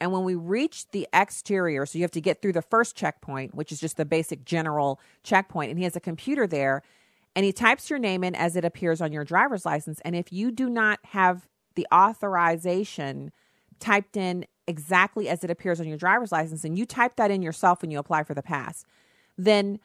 [0.00, 3.54] And when we reach the exterior, so you have to get through the first checkpoint,
[3.54, 6.82] which is just the basic general checkpoint, and he has a computer there,
[7.36, 10.00] and he types your name in as it appears on your driver's license.
[10.04, 13.30] And if you do not have the authorization
[13.78, 17.42] typed in exactly as it appears on your driver's license, and you type that in
[17.42, 18.84] yourself when you apply for the pass,
[19.38, 19.78] then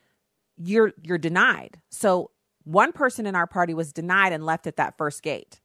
[0.59, 1.79] you're you're denied.
[1.89, 2.31] So
[2.63, 5.59] one person in our party was denied and left at that first gate.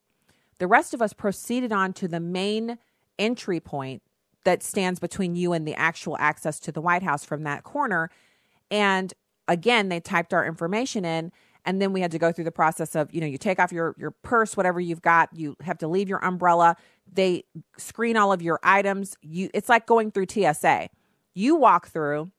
[0.57, 2.77] The rest of us proceeded on to the main
[3.19, 4.01] entry point
[4.45, 8.09] that stands between you and the actual access to the White House from that corner.
[8.71, 9.13] And
[9.47, 11.31] again, they typed our information in
[11.65, 13.71] and then we had to go through the process of you know you take off
[13.71, 16.77] your your purse whatever you've got you have to leave your umbrella
[17.11, 17.43] they
[17.77, 20.89] screen all of your items you it's like going through TSA
[21.33, 22.31] you walk through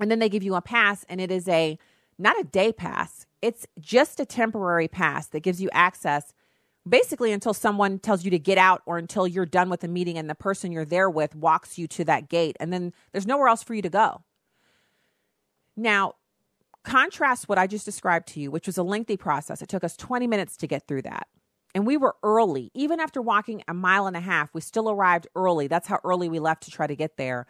[0.00, 1.78] and then they give you a pass and it is a
[2.18, 6.32] not a day pass it's just a temporary pass that gives you access
[6.88, 10.18] basically until someone tells you to get out or until you're done with the meeting
[10.18, 13.48] and the person you're there with walks you to that gate and then there's nowhere
[13.48, 14.22] else for you to go.
[15.76, 16.14] Now,
[16.84, 19.62] contrast what I just described to you, which was a lengthy process.
[19.62, 21.26] It took us 20 minutes to get through that.
[21.74, 22.70] And we were early.
[22.74, 25.66] Even after walking a mile and a half, we still arrived early.
[25.66, 27.46] That's how early we left to try to get there.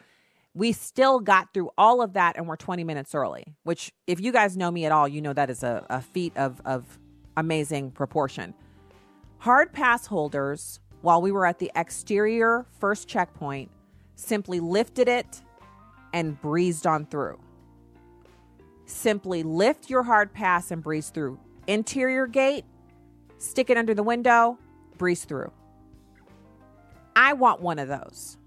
[0.55, 4.31] We still got through all of that and we're 20 minutes early, which, if you
[4.31, 6.99] guys know me at all, you know that is a, a feat of, of
[7.37, 8.55] amazing proportion.
[9.39, 13.71] Hard pass holders, while we were at the exterior first checkpoint,
[14.15, 15.43] simply lifted it
[16.13, 17.39] and breezed on through.
[18.87, 21.39] Simply lift your hard pass and breeze through.
[21.67, 22.65] Interior gate,
[23.39, 24.59] stick it under the window,
[24.99, 25.51] breeze through.
[27.17, 28.39] I want one of those.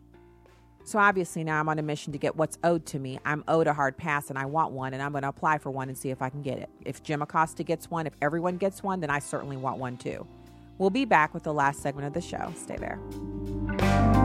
[0.88, 3.20] So obviously now I'm on a mission to get what's owed to me.
[3.26, 5.70] I'm owed a hard pass and I want one and I'm going to apply for
[5.70, 6.70] one and see if I can get it.
[6.86, 10.26] If Jim Acosta gets one, if everyone gets one, then I certainly want one too.
[10.78, 12.54] We'll be back with the last segment of the show.
[12.56, 14.17] Stay there.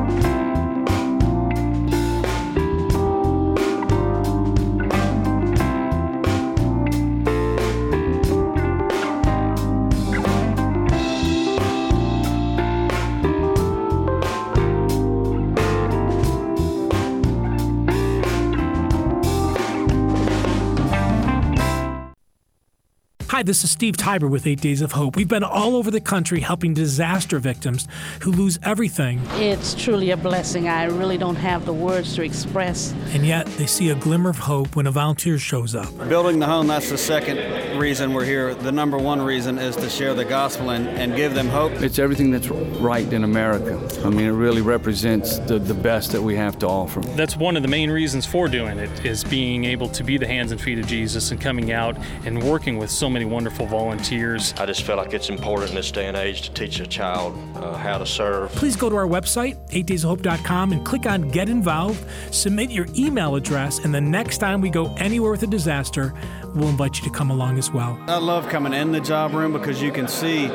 [23.33, 25.17] Hi, this is Steve Tybor with Eight Days of Hope.
[25.17, 27.89] We've been all over the country helping disaster victims
[28.21, 29.23] who lose everything.
[29.37, 30.69] It's truly a blessing.
[30.69, 32.93] I really don't have the words to express.
[33.15, 35.97] And yet they see a glimmer of hope when a volunteer shows up.
[36.11, 38.55] Building the home, that's the second reason we're here.
[38.55, 41.73] The number one reason is to share the gospel and, and give them hope.
[41.81, 43.81] It's everything that's right in America.
[44.05, 47.01] I mean, it really represents the, the best that we have to offer.
[47.01, 50.27] That's one of the main reasons for doing it is being able to be the
[50.27, 54.55] hands and feet of Jesus and coming out and working with so many wonderful volunteers.
[54.59, 57.37] I just feel like it's important in this day and age to teach a child
[57.57, 58.53] uh, how to serve.
[58.53, 63.79] Please go to our website, 8daysofhope.com, and click on Get Involved, submit your email address,
[63.79, 66.15] and the next time we go anywhere with a disaster,
[66.55, 67.99] we'll invite you to come along as well.
[68.07, 70.49] I love coming in the job room because you can see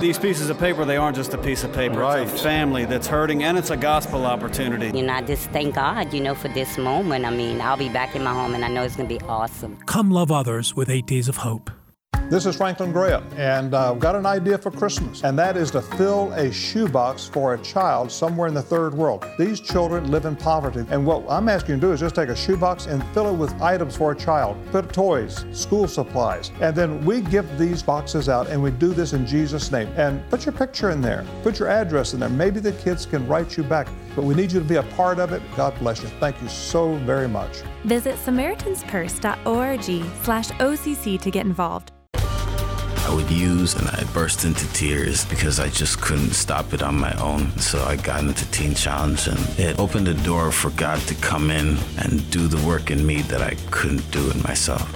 [0.00, 2.00] these pieces of paper, they aren't just a piece of paper.
[2.00, 2.22] Right.
[2.22, 4.96] It's a family that's hurting, and it's a gospel opportunity.
[4.96, 7.24] You know, I just thank God, you know, for this moment.
[7.24, 9.24] I mean, I'll be back in my home, and I know it's going to be
[9.26, 9.76] awesome.
[9.86, 11.70] Come love others with Eight Days of Hope.
[12.30, 15.70] This is Franklin Graham, and I've uh, got an idea for Christmas, and that is
[15.72, 19.26] to fill a shoebox for a child somewhere in the third world.
[19.38, 22.30] These children live in poverty, and what I'm asking you to do is just take
[22.30, 24.56] a shoebox and fill it with items for a child.
[24.72, 29.12] Put toys, school supplies, and then we give these boxes out, and we do this
[29.12, 29.88] in Jesus' name.
[29.96, 32.30] And put your picture in there, put your address in there.
[32.30, 35.18] Maybe the kids can write you back, but we need you to be a part
[35.18, 35.42] of it.
[35.56, 36.08] God bless you.
[36.20, 37.58] Thank you so very much.
[37.84, 41.93] Visit SamaritansPurse.org/slash OCC to get involved.
[43.14, 46.96] I would use and I'd burst into tears because I just couldn't stop it on
[46.96, 47.56] my own.
[47.58, 51.52] So I got into Teen Challenge and it opened the door for God to come
[51.52, 54.90] in and do the work in me that I couldn't do in myself.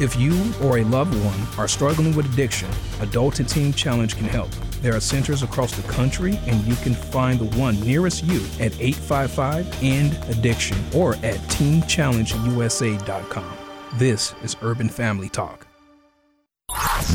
[0.00, 2.70] If you or a loved one are struggling with addiction,
[3.02, 4.50] Adult to Teen Challenge can help.
[4.80, 8.72] There are centers across the country, and you can find the one nearest you at
[8.80, 13.58] 855 End Addiction or at teenchallengeusa.com.
[13.94, 15.67] This is Urban Family Talk.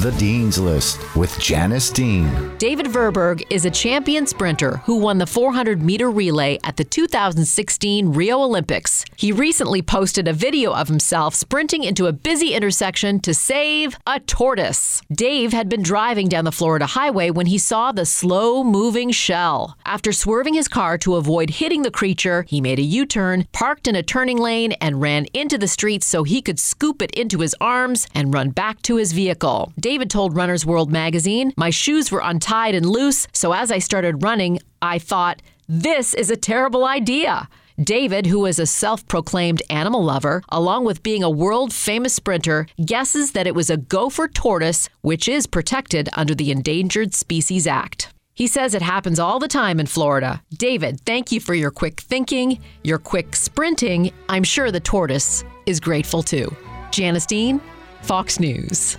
[0.02, 2.58] The Dean's List with Janice Dean.
[2.58, 8.12] David Verburg is a champion sprinter who won the 400 meter relay at the 2016
[8.12, 9.06] Rio Olympics.
[9.16, 14.20] He recently posted a video of himself sprinting into a busy intersection to save a
[14.20, 15.02] tortoise.
[15.12, 19.78] Dave had been driving down the Florida highway when he saw the slow moving shell.
[19.86, 23.88] After swerving his car to avoid hitting the creature, he made a U turn, parked
[23.88, 27.40] in a turning lane, and ran into the street so he could scoop it into
[27.40, 29.43] his arms and run back to his vehicle.
[29.78, 34.24] David told Runner's World magazine, My shoes were untied and loose, so as I started
[34.24, 37.50] running, I thought, this is a terrible idea.
[37.78, 42.68] David, who is a self proclaimed animal lover, along with being a world famous sprinter,
[42.86, 48.14] guesses that it was a gopher tortoise, which is protected under the Endangered Species Act.
[48.36, 50.42] He says it happens all the time in Florida.
[50.54, 54.12] David, thank you for your quick thinking, your quick sprinting.
[54.30, 56.56] I'm sure the tortoise is grateful too.
[56.92, 57.60] Janice Dean,
[58.02, 58.98] Fox News.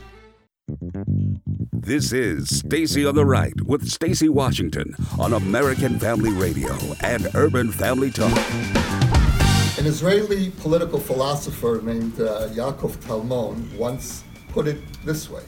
[1.73, 7.71] This is Stacy on the Right with Stacy Washington on American Family Radio and Urban
[7.71, 8.33] Family Talk.
[9.79, 15.43] An Israeli political philosopher named uh, Yaakov Talmon once put it this way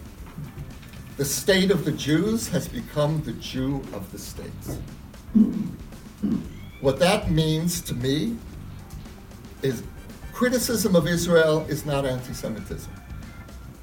[1.16, 4.78] The state of the Jews has become the Jew of the states.
[6.82, 8.36] What that means to me
[9.62, 9.82] is
[10.34, 12.92] criticism of Israel is not anti Semitism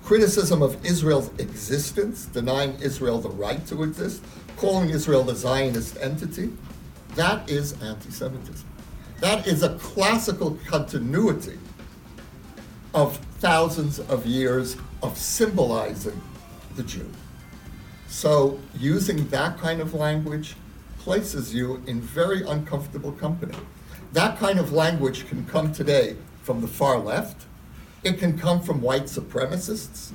[0.04, 4.24] criticism of Israel's existence, denying Israel the right to exist,
[4.58, 6.51] calling Israel the Zionist entity,
[7.16, 8.68] that is anti Semitism.
[9.20, 11.58] That is a classical continuity
[12.93, 16.20] of thousands of years of symbolizing
[16.76, 17.10] the Jew.
[18.08, 20.56] So, using that kind of language
[20.99, 23.58] places you in very uncomfortable company.
[24.14, 27.45] That kind of language can come today from the far left
[28.04, 30.12] it can come from white supremacists.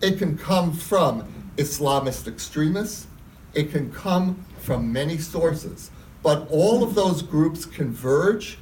[0.00, 3.06] It can come from Islamist extremists.
[3.54, 5.90] It can come from many sources.
[6.22, 8.58] But all of those groups converge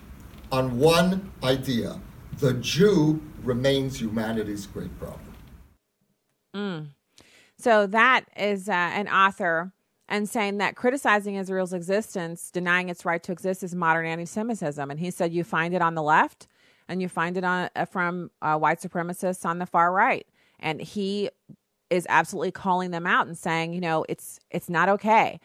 [0.50, 2.00] on one idea
[2.38, 5.20] the Jew remains humanity's great problem.
[6.54, 6.88] Mm.
[7.58, 9.72] So that is uh, an author
[10.08, 14.90] and saying that criticizing Israel's existence, denying its right to exist, is modern anti Semitism.
[14.90, 16.48] And he said you find it on the left
[16.90, 20.26] and you find it on uh, from uh, white supremacists on the far right.
[20.58, 21.30] And he
[21.88, 25.40] is absolutely calling them out and saying, you know, it's it's not okay.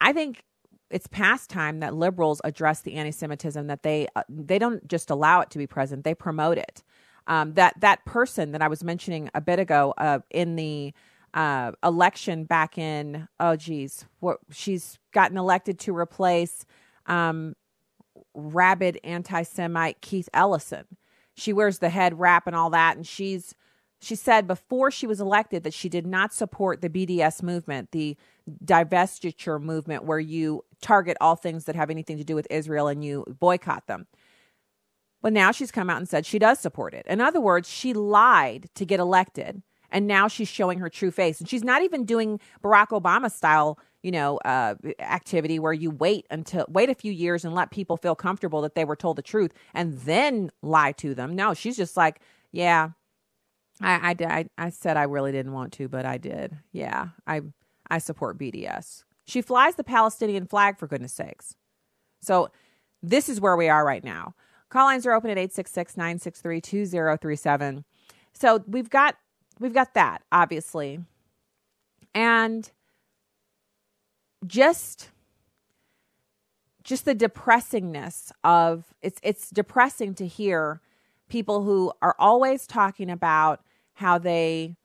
[0.00, 0.44] I think
[0.90, 5.40] it's past time that liberals address the anti-Semitism that they uh, they don't just allow
[5.40, 6.82] it to be present; they promote it.
[7.26, 10.94] Um, that that person that I was mentioning a bit ago uh, in the
[11.34, 16.64] uh, election back in oh geez, what she's gotten elected to replace
[17.06, 17.54] um,
[18.36, 20.86] rabid anti Semite Keith Ellison.
[21.34, 23.54] She wears the head wrap and all that, and she's
[24.00, 28.16] She said before she was elected that she did not support the BDS movement, the
[28.64, 33.02] divestiture movement, where you target all things that have anything to do with Israel and
[33.04, 34.06] you boycott them.
[35.22, 37.06] But now she's come out and said she does support it.
[37.08, 41.40] In other words, she lied to get elected, and now she's showing her true face.
[41.40, 46.28] And she's not even doing Barack Obama style, you know, uh, activity where you wait
[46.30, 49.22] until wait a few years and let people feel comfortable that they were told the
[49.22, 51.34] truth and then lie to them.
[51.34, 52.20] No, she's just like,
[52.52, 52.90] yeah,
[53.80, 56.56] I, I, I, I said I really didn't want to, but I did.
[56.70, 57.40] Yeah, I,
[57.90, 59.02] I support BDS.
[59.24, 61.56] She flies the Palestinian flag for goodness sakes.
[62.20, 62.52] So
[63.02, 64.36] this is where we are right now.
[64.68, 67.82] Call lines are open at 866-963-2037.
[68.34, 69.16] So we've got
[69.58, 71.00] we've got that, obviously.
[72.14, 72.70] And
[74.46, 75.10] just
[76.82, 80.80] just the depressingness of it's it's depressing to hear
[81.28, 83.60] people who are always talking about
[83.94, 84.76] how they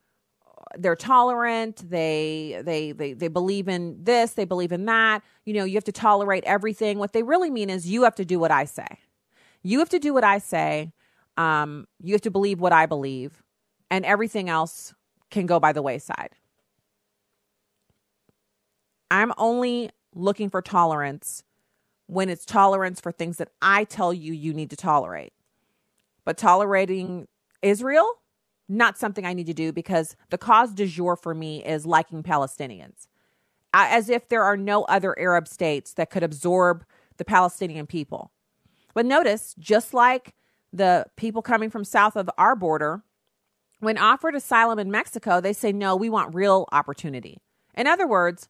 [0.78, 5.22] they're tolerant they they they they believe in this they believe in that.
[5.46, 6.98] You know you have to tolerate everything.
[6.98, 9.00] What they really mean is you have to do what i say.
[9.62, 10.94] You have to do what i say.
[11.38, 13.44] Um, you have to believe what i believe
[13.90, 14.94] and everything else
[15.30, 16.32] can go by the wayside
[19.12, 21.44] i'm only looking for tolerance
[22.08, 25.34] when it's tolerance for things that i tell you you need to tolerate
[26.26, 27.28] but tolerating
[27.62, 28.22] israel
[28.72, 32.24] not something I need to do because the cause du jour for me is liking
[32.24, 33.08] Palestinians.
[33.74, 36.86] As if there are no other Arab states that could absorb
[37.18, 38.32] the Palestinian people.
[38.94, 40.34] But notice, just like
[40.74, 43.04] the people coming from south of our border,
[43.80, 47.40] when offered asylum in Mexico, they say, no, we want real opportunity.
[47.76, 48.48] In other words,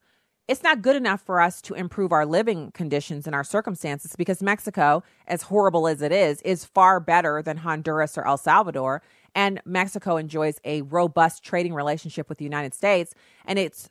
[0.48, 4.44] it's not good enough for us to improve our living conditions and our circumstances because
[4.44, 9.02] Mexico, as horrible as it is, is far better than Honduras or El Salvador.
[9.34, 13.14] And Mexico enjoys a robust trading relationship with the United States.
[13.46, 13.90] And it's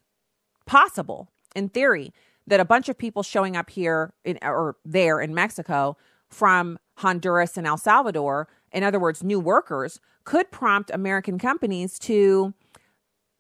[0.67, 2.13] possible, in theory,
[2.47, 5.97] that a bunch of people showing up here in, or there in Mexico
[6.29, 12.53] from Honduras and El Salvador, in other words, new workers, could prompt American companies to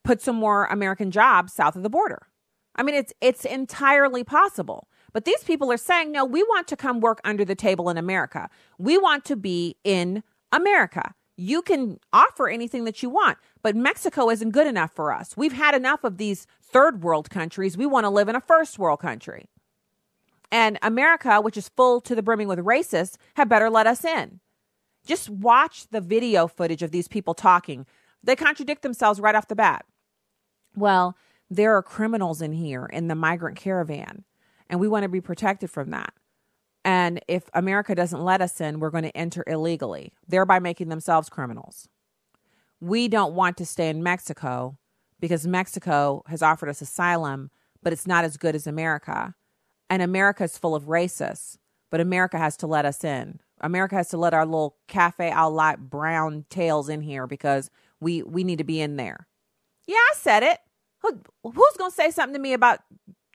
[0.04, 2.28] put some more American jobs south of the border.
[2.76, 4.88] I mean, it's it's entirely possible.
[5.12, 7.98] But these people are saying, no, we want to come work under the table in
[7.98, 8.48] America.
[8.78, 14.28] We want to be in America you can offer anything that you want, but Mexico
[14.28, 15.38] isn't good enough for us.
[15.38, 17.78] We've had enough of these third world countries.
[17.78, 19.48] We want to live in a first world country.
[20.52, 24.40] And America, which is full to the brimming with racists, had better let us in.
[25.06, 27.86] Just watch the video footage of these people talking.
[28.22, 29.86] They contradict themselves right off the bat.
[30.76, 31.16] Well,
[31.50, 34.24] there are criminals in here in the migrant caravan,
[34.68, 36.14] and we want to be protected from that.
[36.84, 41.28] And if America doesn't let us in, we're going to enter illegally, thereby making themselves
[41.28, 41.88] criminals.
[42.80, 44.78] We don't want to stay in Mexico
[45.18, 47.50] because Mexico has offered us asylum,
[47.82, 49.34] but it's not as good as America.
[49.90, 51.58] And America is full of racists,
[51.90, 53.40] but America has to let us in.
[53.60, 57.70] America has to let our little cafe au lait brown tails in here because
[58.00, 59.26] we we need to be in there.
[59.86, 60.60] Yeah, I said it.
[61.02, 62.80] Who, who's going to say something to me about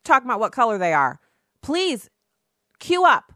[0.03, 1.19] talking about what color they are?
[1.61, 2.09] Please
[2.79, 3.33] queue up.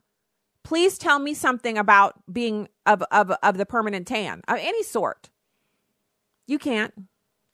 [0.63, 5.29] Please tell me something about being of, of, of the permanent tan of any sort.
[6.47, 6.93] You can't.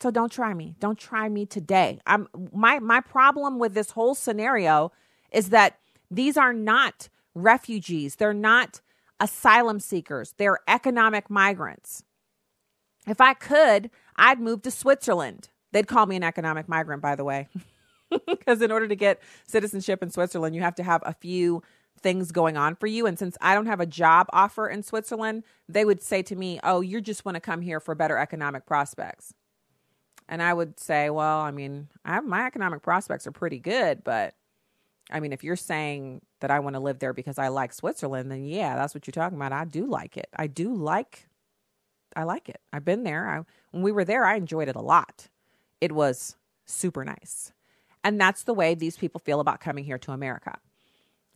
[0.02, 0.76] So don't try me.
[0.80, 2.00] Don't try me today.
[2.06, 4.92] I'm my my problem with this whole scenario
[5.32, 5.80] is that
[6.12, 8.16] these are not refugees.
[8.16, 8.82] They're not
[9.20, 10.34] asylum seekers.
[10.38, 12.04] They're economic migrants.
[13.08, 15.50] If I could, I'd move to Switzerland.
[15.76, 17.50] They'd call me an economic migrant, by the way.
[18.28, 21.64] Because in order to get citizenship in Switzerland, you have to have a few
[22.00, 23.08] things going on for you.
[23.08, 26.60] And since I don't have a job offer in Switzerland, they would say to me,
[26.64, 29.34] Oh, you just want to come here for better economic prospects.
[30.30, 34.04] And I would say, Well, I mean, I have, my economic prospects are pretty good,
[34.04, 34.36] but
[35.12, 38.32] I mean, if you're saying that I want to live there because I like Switzerland,
[38.32, 39.52] then yeah, that's what you're talking about.
[39.52, 40.30] I do like it.
[40.38, 41.28] I do like
[42.16, 42.62] I like it.
[42.72, 43.28] I've been there.
[43.28, 45.28] I, when we were there, I enjoyed it a lot.
[45.86, 47.54] It was super nice.
[48.04, 50.60] And that's the way these people feel about coming here to America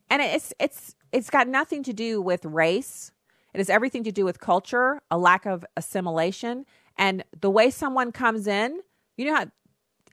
[0.10, 3.12] and it's it's it's got nothing to do with race.
[3.54, 6.66] It has everything to do with culture, a lack of assimilation,
[6.98, 8.80] and the way someone comes in.
[9.18, 9.46] You know how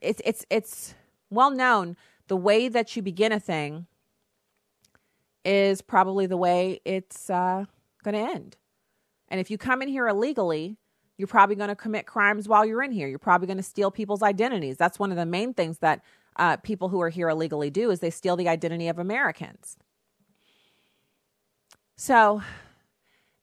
[0.01, 0.95] it's it's it's
[1.29, 1.95] well known
[2.27, 3.87] the way that you begin a thing
[5.45, 7.65] is probably the way it's uh,
[8.03, 8.57] going to end.
[9.29, 10.77] And if you come in here illegally,
[11.17, 13.07] you're probably going to commit crimes while you're in here.
[13.07, 14.77] You're probably going to steal people's identities.
[14.77, 16.01] That's one of the main things that
[16.35, 19.77] uh, people who are here illegally do is they steal the identity of Americans.
[21.95, 22.43] So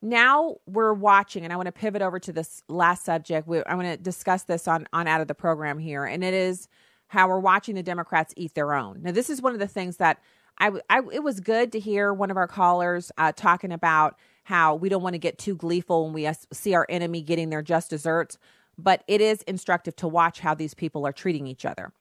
[0.00, 3.48] now we're watching, and I want to pivot over to this last subject.
[3.48, 6.34] We, I want to discuss this on, on out of the program here, and it
[6.34, 6.68] is
[7.08, 9.02] how we're watching the Democrats eat their own.
[9.02, 10.20] Now, this is one of the things that
[10.58, 14.74] I, I it was good to hear one of our callers uh, talking about how
[14.74, 17.90] we don't want to get too gleeful when we see our enemy getting their just
[17.90, 18.38] desserts,
[18.78, 21.92] but it is instructive to watch how these people are treating each other.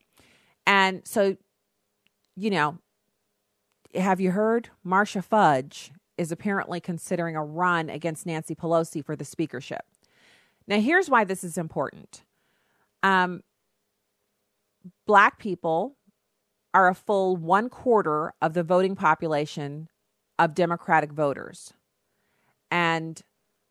[0.66, 1.38] And so,
[2.36, 2.78] you know,
[3.96, 9.26] have you heard Marcia Fudge is apparently considering a run against Nancy Pelosi for the
[9.26, 9.86] speakership.
[10.68, 12.24] Now, here's why this is important.
[13.02, 13.44] Um,
[15.06, 15.96] black people
[16.74, 19.90] are a full one quarter of the voting population
[20.40, 21.74] of Democratic voters.
[22.74, 23.22] And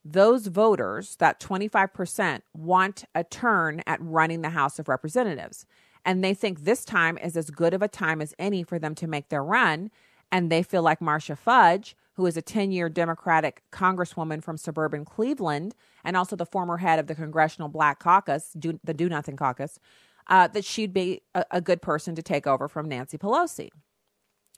[0.05, 5.67] those voters, that 25%, want a turn at running the House of Representatives.
[6.05, 8.95] And they think this time is as good of a time as any for them
[8.95, 9.91] to make their run.
[10.31, 15.05] And they feel like Marcia Fudge, who is a 10 year Democratic congresswoman from suburban
[15.05, 15.75] Cleveland
[16.05, 19.81] and also the former head of the Congressional Black Caucus, do, the Do Nothing Caucus,
[20.29, 23.71] uh, that she'd be a, a good person to take over from Nancy Pelosi.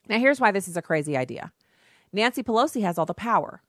[0.07, 1.51] Now, here's why this is a crazy idea
[2.13, 3.63] Nancy Pelosi has all the power.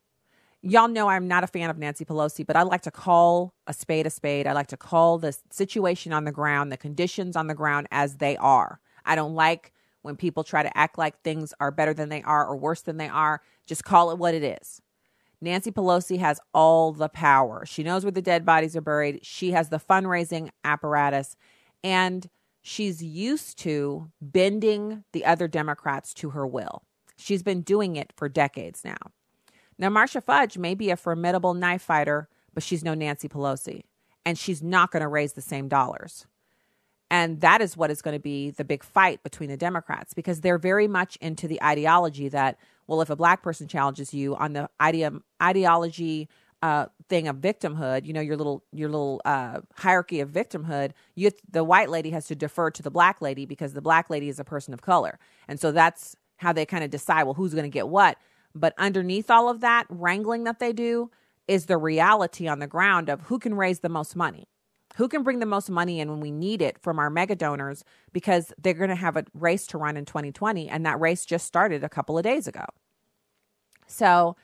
[0.68, 3.74] Y'all know I'm not a fan of Nancy Pelosi, but I like to call a
[3.74, 4.48] spade a spade.
[4.48, 8.18] I like to call the situation on the ground, the conditions on the ground as
[8.18, 8.80] they are.
[9.06, 12.48] I don't like when people try to act like things are better than they are
[12.48, 13.44] or worse than they are.
[13.68, 14.82] Just call it what it is.
[15.40, 17.64] Nancy Pelosi has all the power.
[17.68, 19.24] She knows where the dead bodies are buried.
[19.24, 21.36] She has the fundraising apparatus,
[21.84, 22.28] and
[22.64, 26.82] she's used to bending the other Democrats to her will.
[27.18, 28.98] She's been doing it for decades now.
[29.78, 33.84] Now, Marcia Fudge may be a formidable knife fighter, but she's no Nancy Pelosi,
[34.26, 36.26] and she's not going to raise the same dollars.
[37.12, 40.42] And that is what is going to be the big fight between the Democrats because
[40.42, 42.58] they're very much into the ideology that,
[42.88, 46.28] well, if a black person challenges you on the ide- ideology
[46.62, 51.30] uh, thing of victimhood, you know, your little your little uh, hierarchy of victimhood, you
[51.52, 54.40] the white lady has to defer to the black lady because the black lady is
[54.40, 57.66] a person of color, and so that's how they kind of decide, well, who's going
[57.66, 58.18] to get what.
[58.56, 61.12] But underneath all of that wrangling that they do
[61.48, 64.48] is the reality on the ground of who can raise the most money
[64.96, 67.84] who can bring the most money in when we need it from our mega donors
[68.14, 71.46] because they're going to have a race to run in 2020 and that race just
[71.46, 72.66] started a couple of days ago.
[73.88, 74.36] So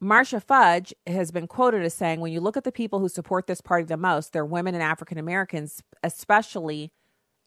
[0.00, 3.46] Marcia Fudge has been quoted as saying when you look at the people who support
[3.46, 6.92] this party the most, they're women and African Americans, especially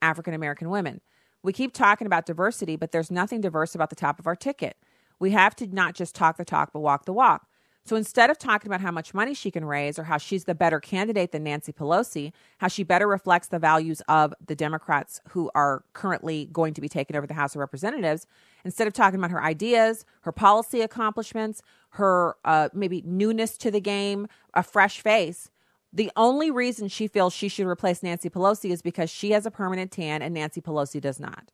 [0.01, 1.01] African American women.
[1.43, 4.77] We keep talking about diversity, but there's nothing diverse about the top of our ticket.
[5.21, 7.47] We have to not just talk the talk, but walk the walk.
[7.83, 10.53] So instead of talking about how much money she can raise or how she's the
[10.53, 15.49] better candidate than Nancy Pelosi, how she better reflects the values of the Democrats who
[15.55, 18.27] are currently going to be taking over the House of Representatives,
[18.65, 21.61] instead of talking about her ideas, her policy accomplishments,
[21.91, 25.49] her uh, maybe newness to the game, a fresh face,
[25.93, 29.51] the only reason she feels she should replace Nancy Pelosi is because she has a
[29.51, 31.51] permanent tan and Nancy Pelosi does not.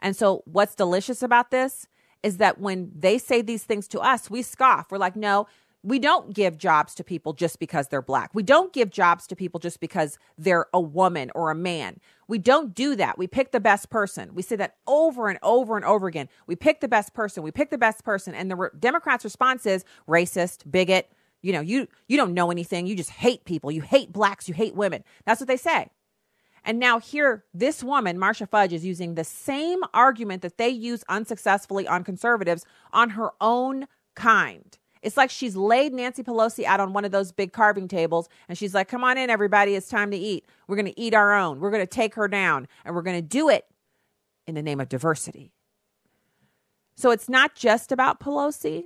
[0.00, 1.86] And so, what's delicious about this
[2.24, 4.90] is that when they say these things to us, we scoff.
[4.90, 5.46] We're like, no,
[5.82, 8.30] we don't give jobs to people just because they're black.
[8.32, 12.00] We don't give jobs to people just because they're a woman or a man.
[12.26, 13.18] We don't do that.
[13.18, 14.34] We pick the best person.
[14.34, 16.30] We say that over and over and over again.
[16.46, 17.42] We pick the best person.
[17.42, 18.34] We pick the best person.
[18.34, 21.12] And the re- Democrats' response is racist, bigot.
[21.42, 22.86] You know, you you don't know anything.
[22.86, 23.70] You just hate people.
[23.70, 24.48] You hate blacks.
[24.48, 25.04] You hate women.
[25.26, 25.90] That's what they say.
[26.64, 31.04] And now here, this woman, Marcia Fudge, is using the same argument that they use
[31.08, 34.78] unsuccessfully on conservatives on her own kind.
[35.02, 38.56] It's like she's laid Nancy Pelosi out on one of those big carving tables and
[38.56, 39.74] she's like, come on in, everybody.
[39.74, 40.46] It's time to eat.
[40.66, 41.60] We're going to eat our own.
[41.60, 43.66] We're going to take her down and we're going to do it
[44.46, 45.52] in the name of diversity.
[46.96, 48.84] So it's not just about Pelosi,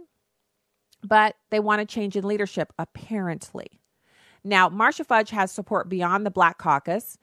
[1.05, 3.81] but they want a change in leadership, apparently.
[4.43, 7.17] Now, Marcia Fudge has support beyond the Black Caucus.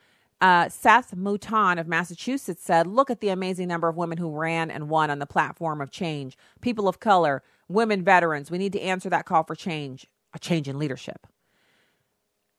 [0.46, 4.70] Uh, Seth Moulton of Massachusetts said, Look at the amazing number of women who ran
[4.70, 6.38] and won on the platform of change.
[6.62, 8.52] People of color, women veterans.
[8.52, 11.26] We need to answer that call for change, a change in leadership.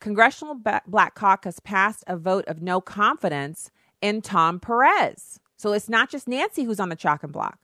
[0.01, 3.71] Congressional Black Caucus passed a vote of no confidence
[4.03, 5.39] in Tom Perez.
[5.57, 7.61] So it's not just Nancy who's on the chopping block.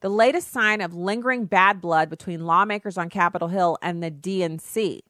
[0.00, 5.00] The latest sign of lingering bad blood between lawmakers on Capitol Hill and the DNC.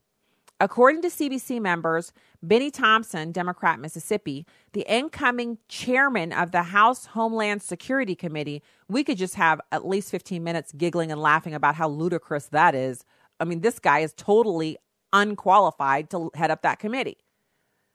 [0.58, 7.62] According to CBC members, Bennie Thompson, Democrat, Mississippi, the incoming chairman of the House Homeland
[7.62, 11.88] Security Committee, we could just have at least 15 minutes giggling and laughing about how
[11.88, 13.04] ludicrous that is.
[13.38, 14.78] I mean, this guy is totally
[15.12, 17.18] unqualified to head up that committee.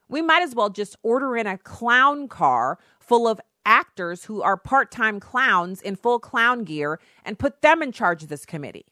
[0.08, 4.58] We might as well just order in a clown car full of actors who are
[4.58, 8.86] part time clowns in full clown gear and put them in charge of this committee.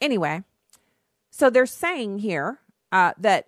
[0.00, 0.42] Anyway,
[1.38, 2.58] so they're saying here
[2.90, 3.46] uh, that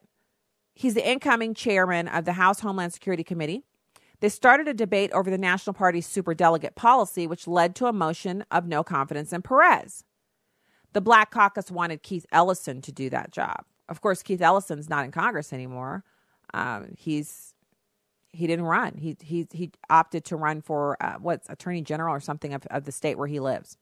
[0.75, 3.65] he's the incoming chairman of the House Homeland Security Committee.
[4.21, 8.45] They started a debate over the National Party's superdelegate policy, which led to a motion
[8.49, 10.05] of no confidence in Perez.
[10.93, 13.65] The Black Caucus wanted Keith Ellison to do that job.
[13.89, 16.05] Of course, Keith Ellison's not in Congress anymore.
[16.55, 17.55] Um, he's
[18.33, 18.99] he didn't run.
[18.99, 22.85] He he he opted to run for uh, what's Attorney General or something of, of
[22.85, 23.77] the state where he lives.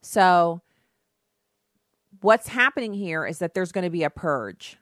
[0.00, 0.60] So,
[2.24, 4.78] what's happening here is that there's going to be a purge.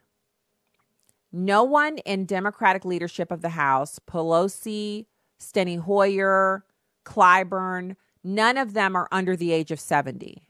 [1.33, 5.07] No one in Democratic leadership of the House, Pelosi,
[5.41, 6.65] Steny Hoyer,
[7.05, 10.47] Clyburn, none of them are under the age of 70.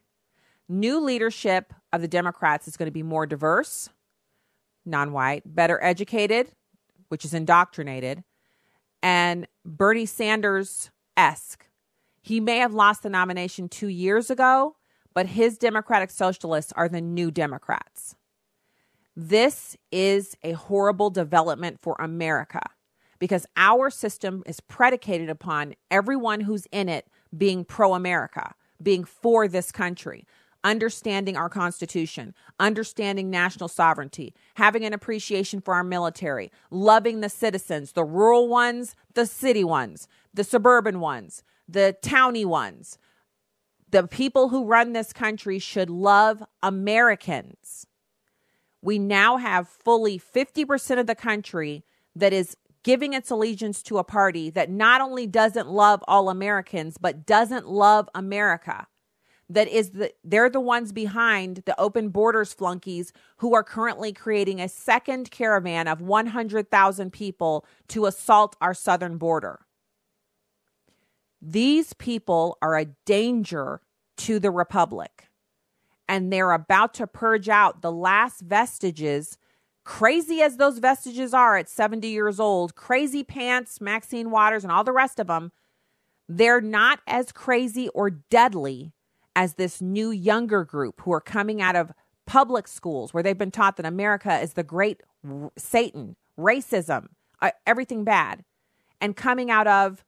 [0.68, 3.88] New leadership of the Democrats is going to be more diverse,
[4.84, 6.50] non white, better educated,
[7.08, 8.22] which is indoctrinated,
[9.02, 11.66] and Bernie Sanders esque.
[12.20, 14.76] He may have lost the nomination two years ago,
[15.14, 18.16] but his Democratic Socialists are the new Democrats.
[19.14, 22.62] This is a horrible development for America
[23.18, 27.06] because our system is predicated upon everyone who's in it
[27.36, 30.26] being pro America, being for this country,
[30.64, 37.92] understanding our Constitution, understanding national sovereignty, having an appreciation for our military, loving the citizens,
[37.92, 42.98] the rural ones, the city ones, the suburban ones, the towny ones.
[43.92, 47.86] The people who run this country should love Americans.
[48.80, 51.84] We now have fully 50% of the country
[52.16, 56.96] that is giving its allegiance to a party that not only doesn't love all Americans,
[56.96, 58.86] but doesn't love America.
[59.50, 64.58] That is the they're the ones behind the open borders flunkies who are currently creating
[64.58, 69.66] a second caravan of 100,000 people to assault our southern border.
[71.42, 73.80] These people are a danger
[74.18, 75.28] to the republic.
[76.08, 79.36] And they're about to purge out the last vestiges
[79.84, 84.84] crazy as those vestiges are at 70 years old, crazy pants, Maxine Waters, and all
[84.84, 85.50] the rest of them,
[86.28, 88.92] they're not as crazy or deadly
[89.34, 91.92] as this new younger group who are coming out of
[92.26, 95.02] public schools where they've been taught that America is the great
[95.56, 97.08] Satan, racism,
[97.40, 98.44] uh, everything bad,
[99.00, 100.04] and coming out of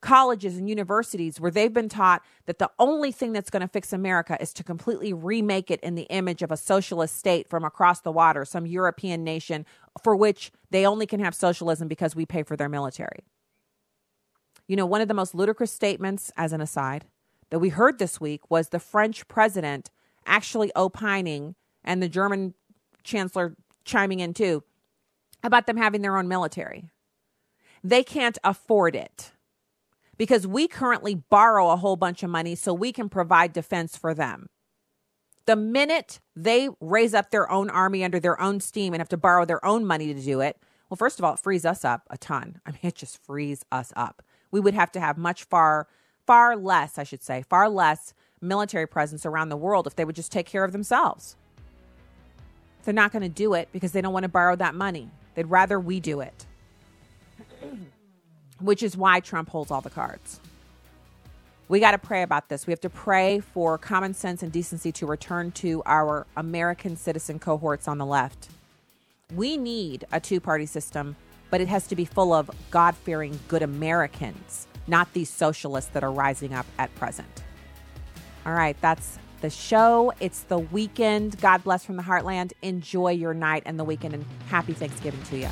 [0.00, 3.92] colleges and universities where they've been taught that the only thing that's going to fix
[3.92, 8.00] America is to completely remake it in the image of a socialist state from across
[8.00, 9.66] the water, some European nation
[10.02, 13.24] for which they only can have socialism because we pay for their military.
[14.66, 17.04] You know, one of the most ludicrous statements, as an aside,
[17.50, 19.90] that we heard this week was the French president
[20.26, 22.54] actually opining and the German
[23.02, 24.62] chancellor chiming in too
[25.42, 26.84] about them having their own military.
[27.82, 29.32] They can't afford it
[30.20, 34.12] because we currently borrow a whole bunch of money so we can provide defense for
[34.12, 34.50] them.
[35.46, 39.16] The minute they raise up their own army under their own steam and have to
[39.16, 40.58] borrow their own money to do it,
[40.90, 42.60] well, first of all, it frees us up a ton.
[42.66, 44.22] I mean, it just frees us up.
[44.50, 45.88] We would have to have much far
[46.26, 48.12] far less, I should say, far less
[48.42, 51.34] military presence around the world if they would just take care of themselves.
[52.84, 55.08] They're not going to do it because they don't want to borrow that money.
[55.34, 56.44] They'd rather we do it,
[58.60, 60.40] which is why Trump holds all the cards.
[61.68, 62.66] We got to pray about this.
[62.66, 67.38] We have to pray for common sense and decency to return to our American citizen
[67.38, 68.48] cohorts on the left.
[69.34, 71.14] We need a two party system,
[71.48, 76.04] but it has to be full of God fearing good Americans not these socialists that
[76.04, 77.42] are rising up at present.
[78.44, 80.12] All right, that's the show.
[80.20, 81.40] It's the weekend.
[81.40, 82.52] God bless from the heartland.
[82.60, 85.48] Enjoy your night and the weekend, and happy Thanksgiving to you.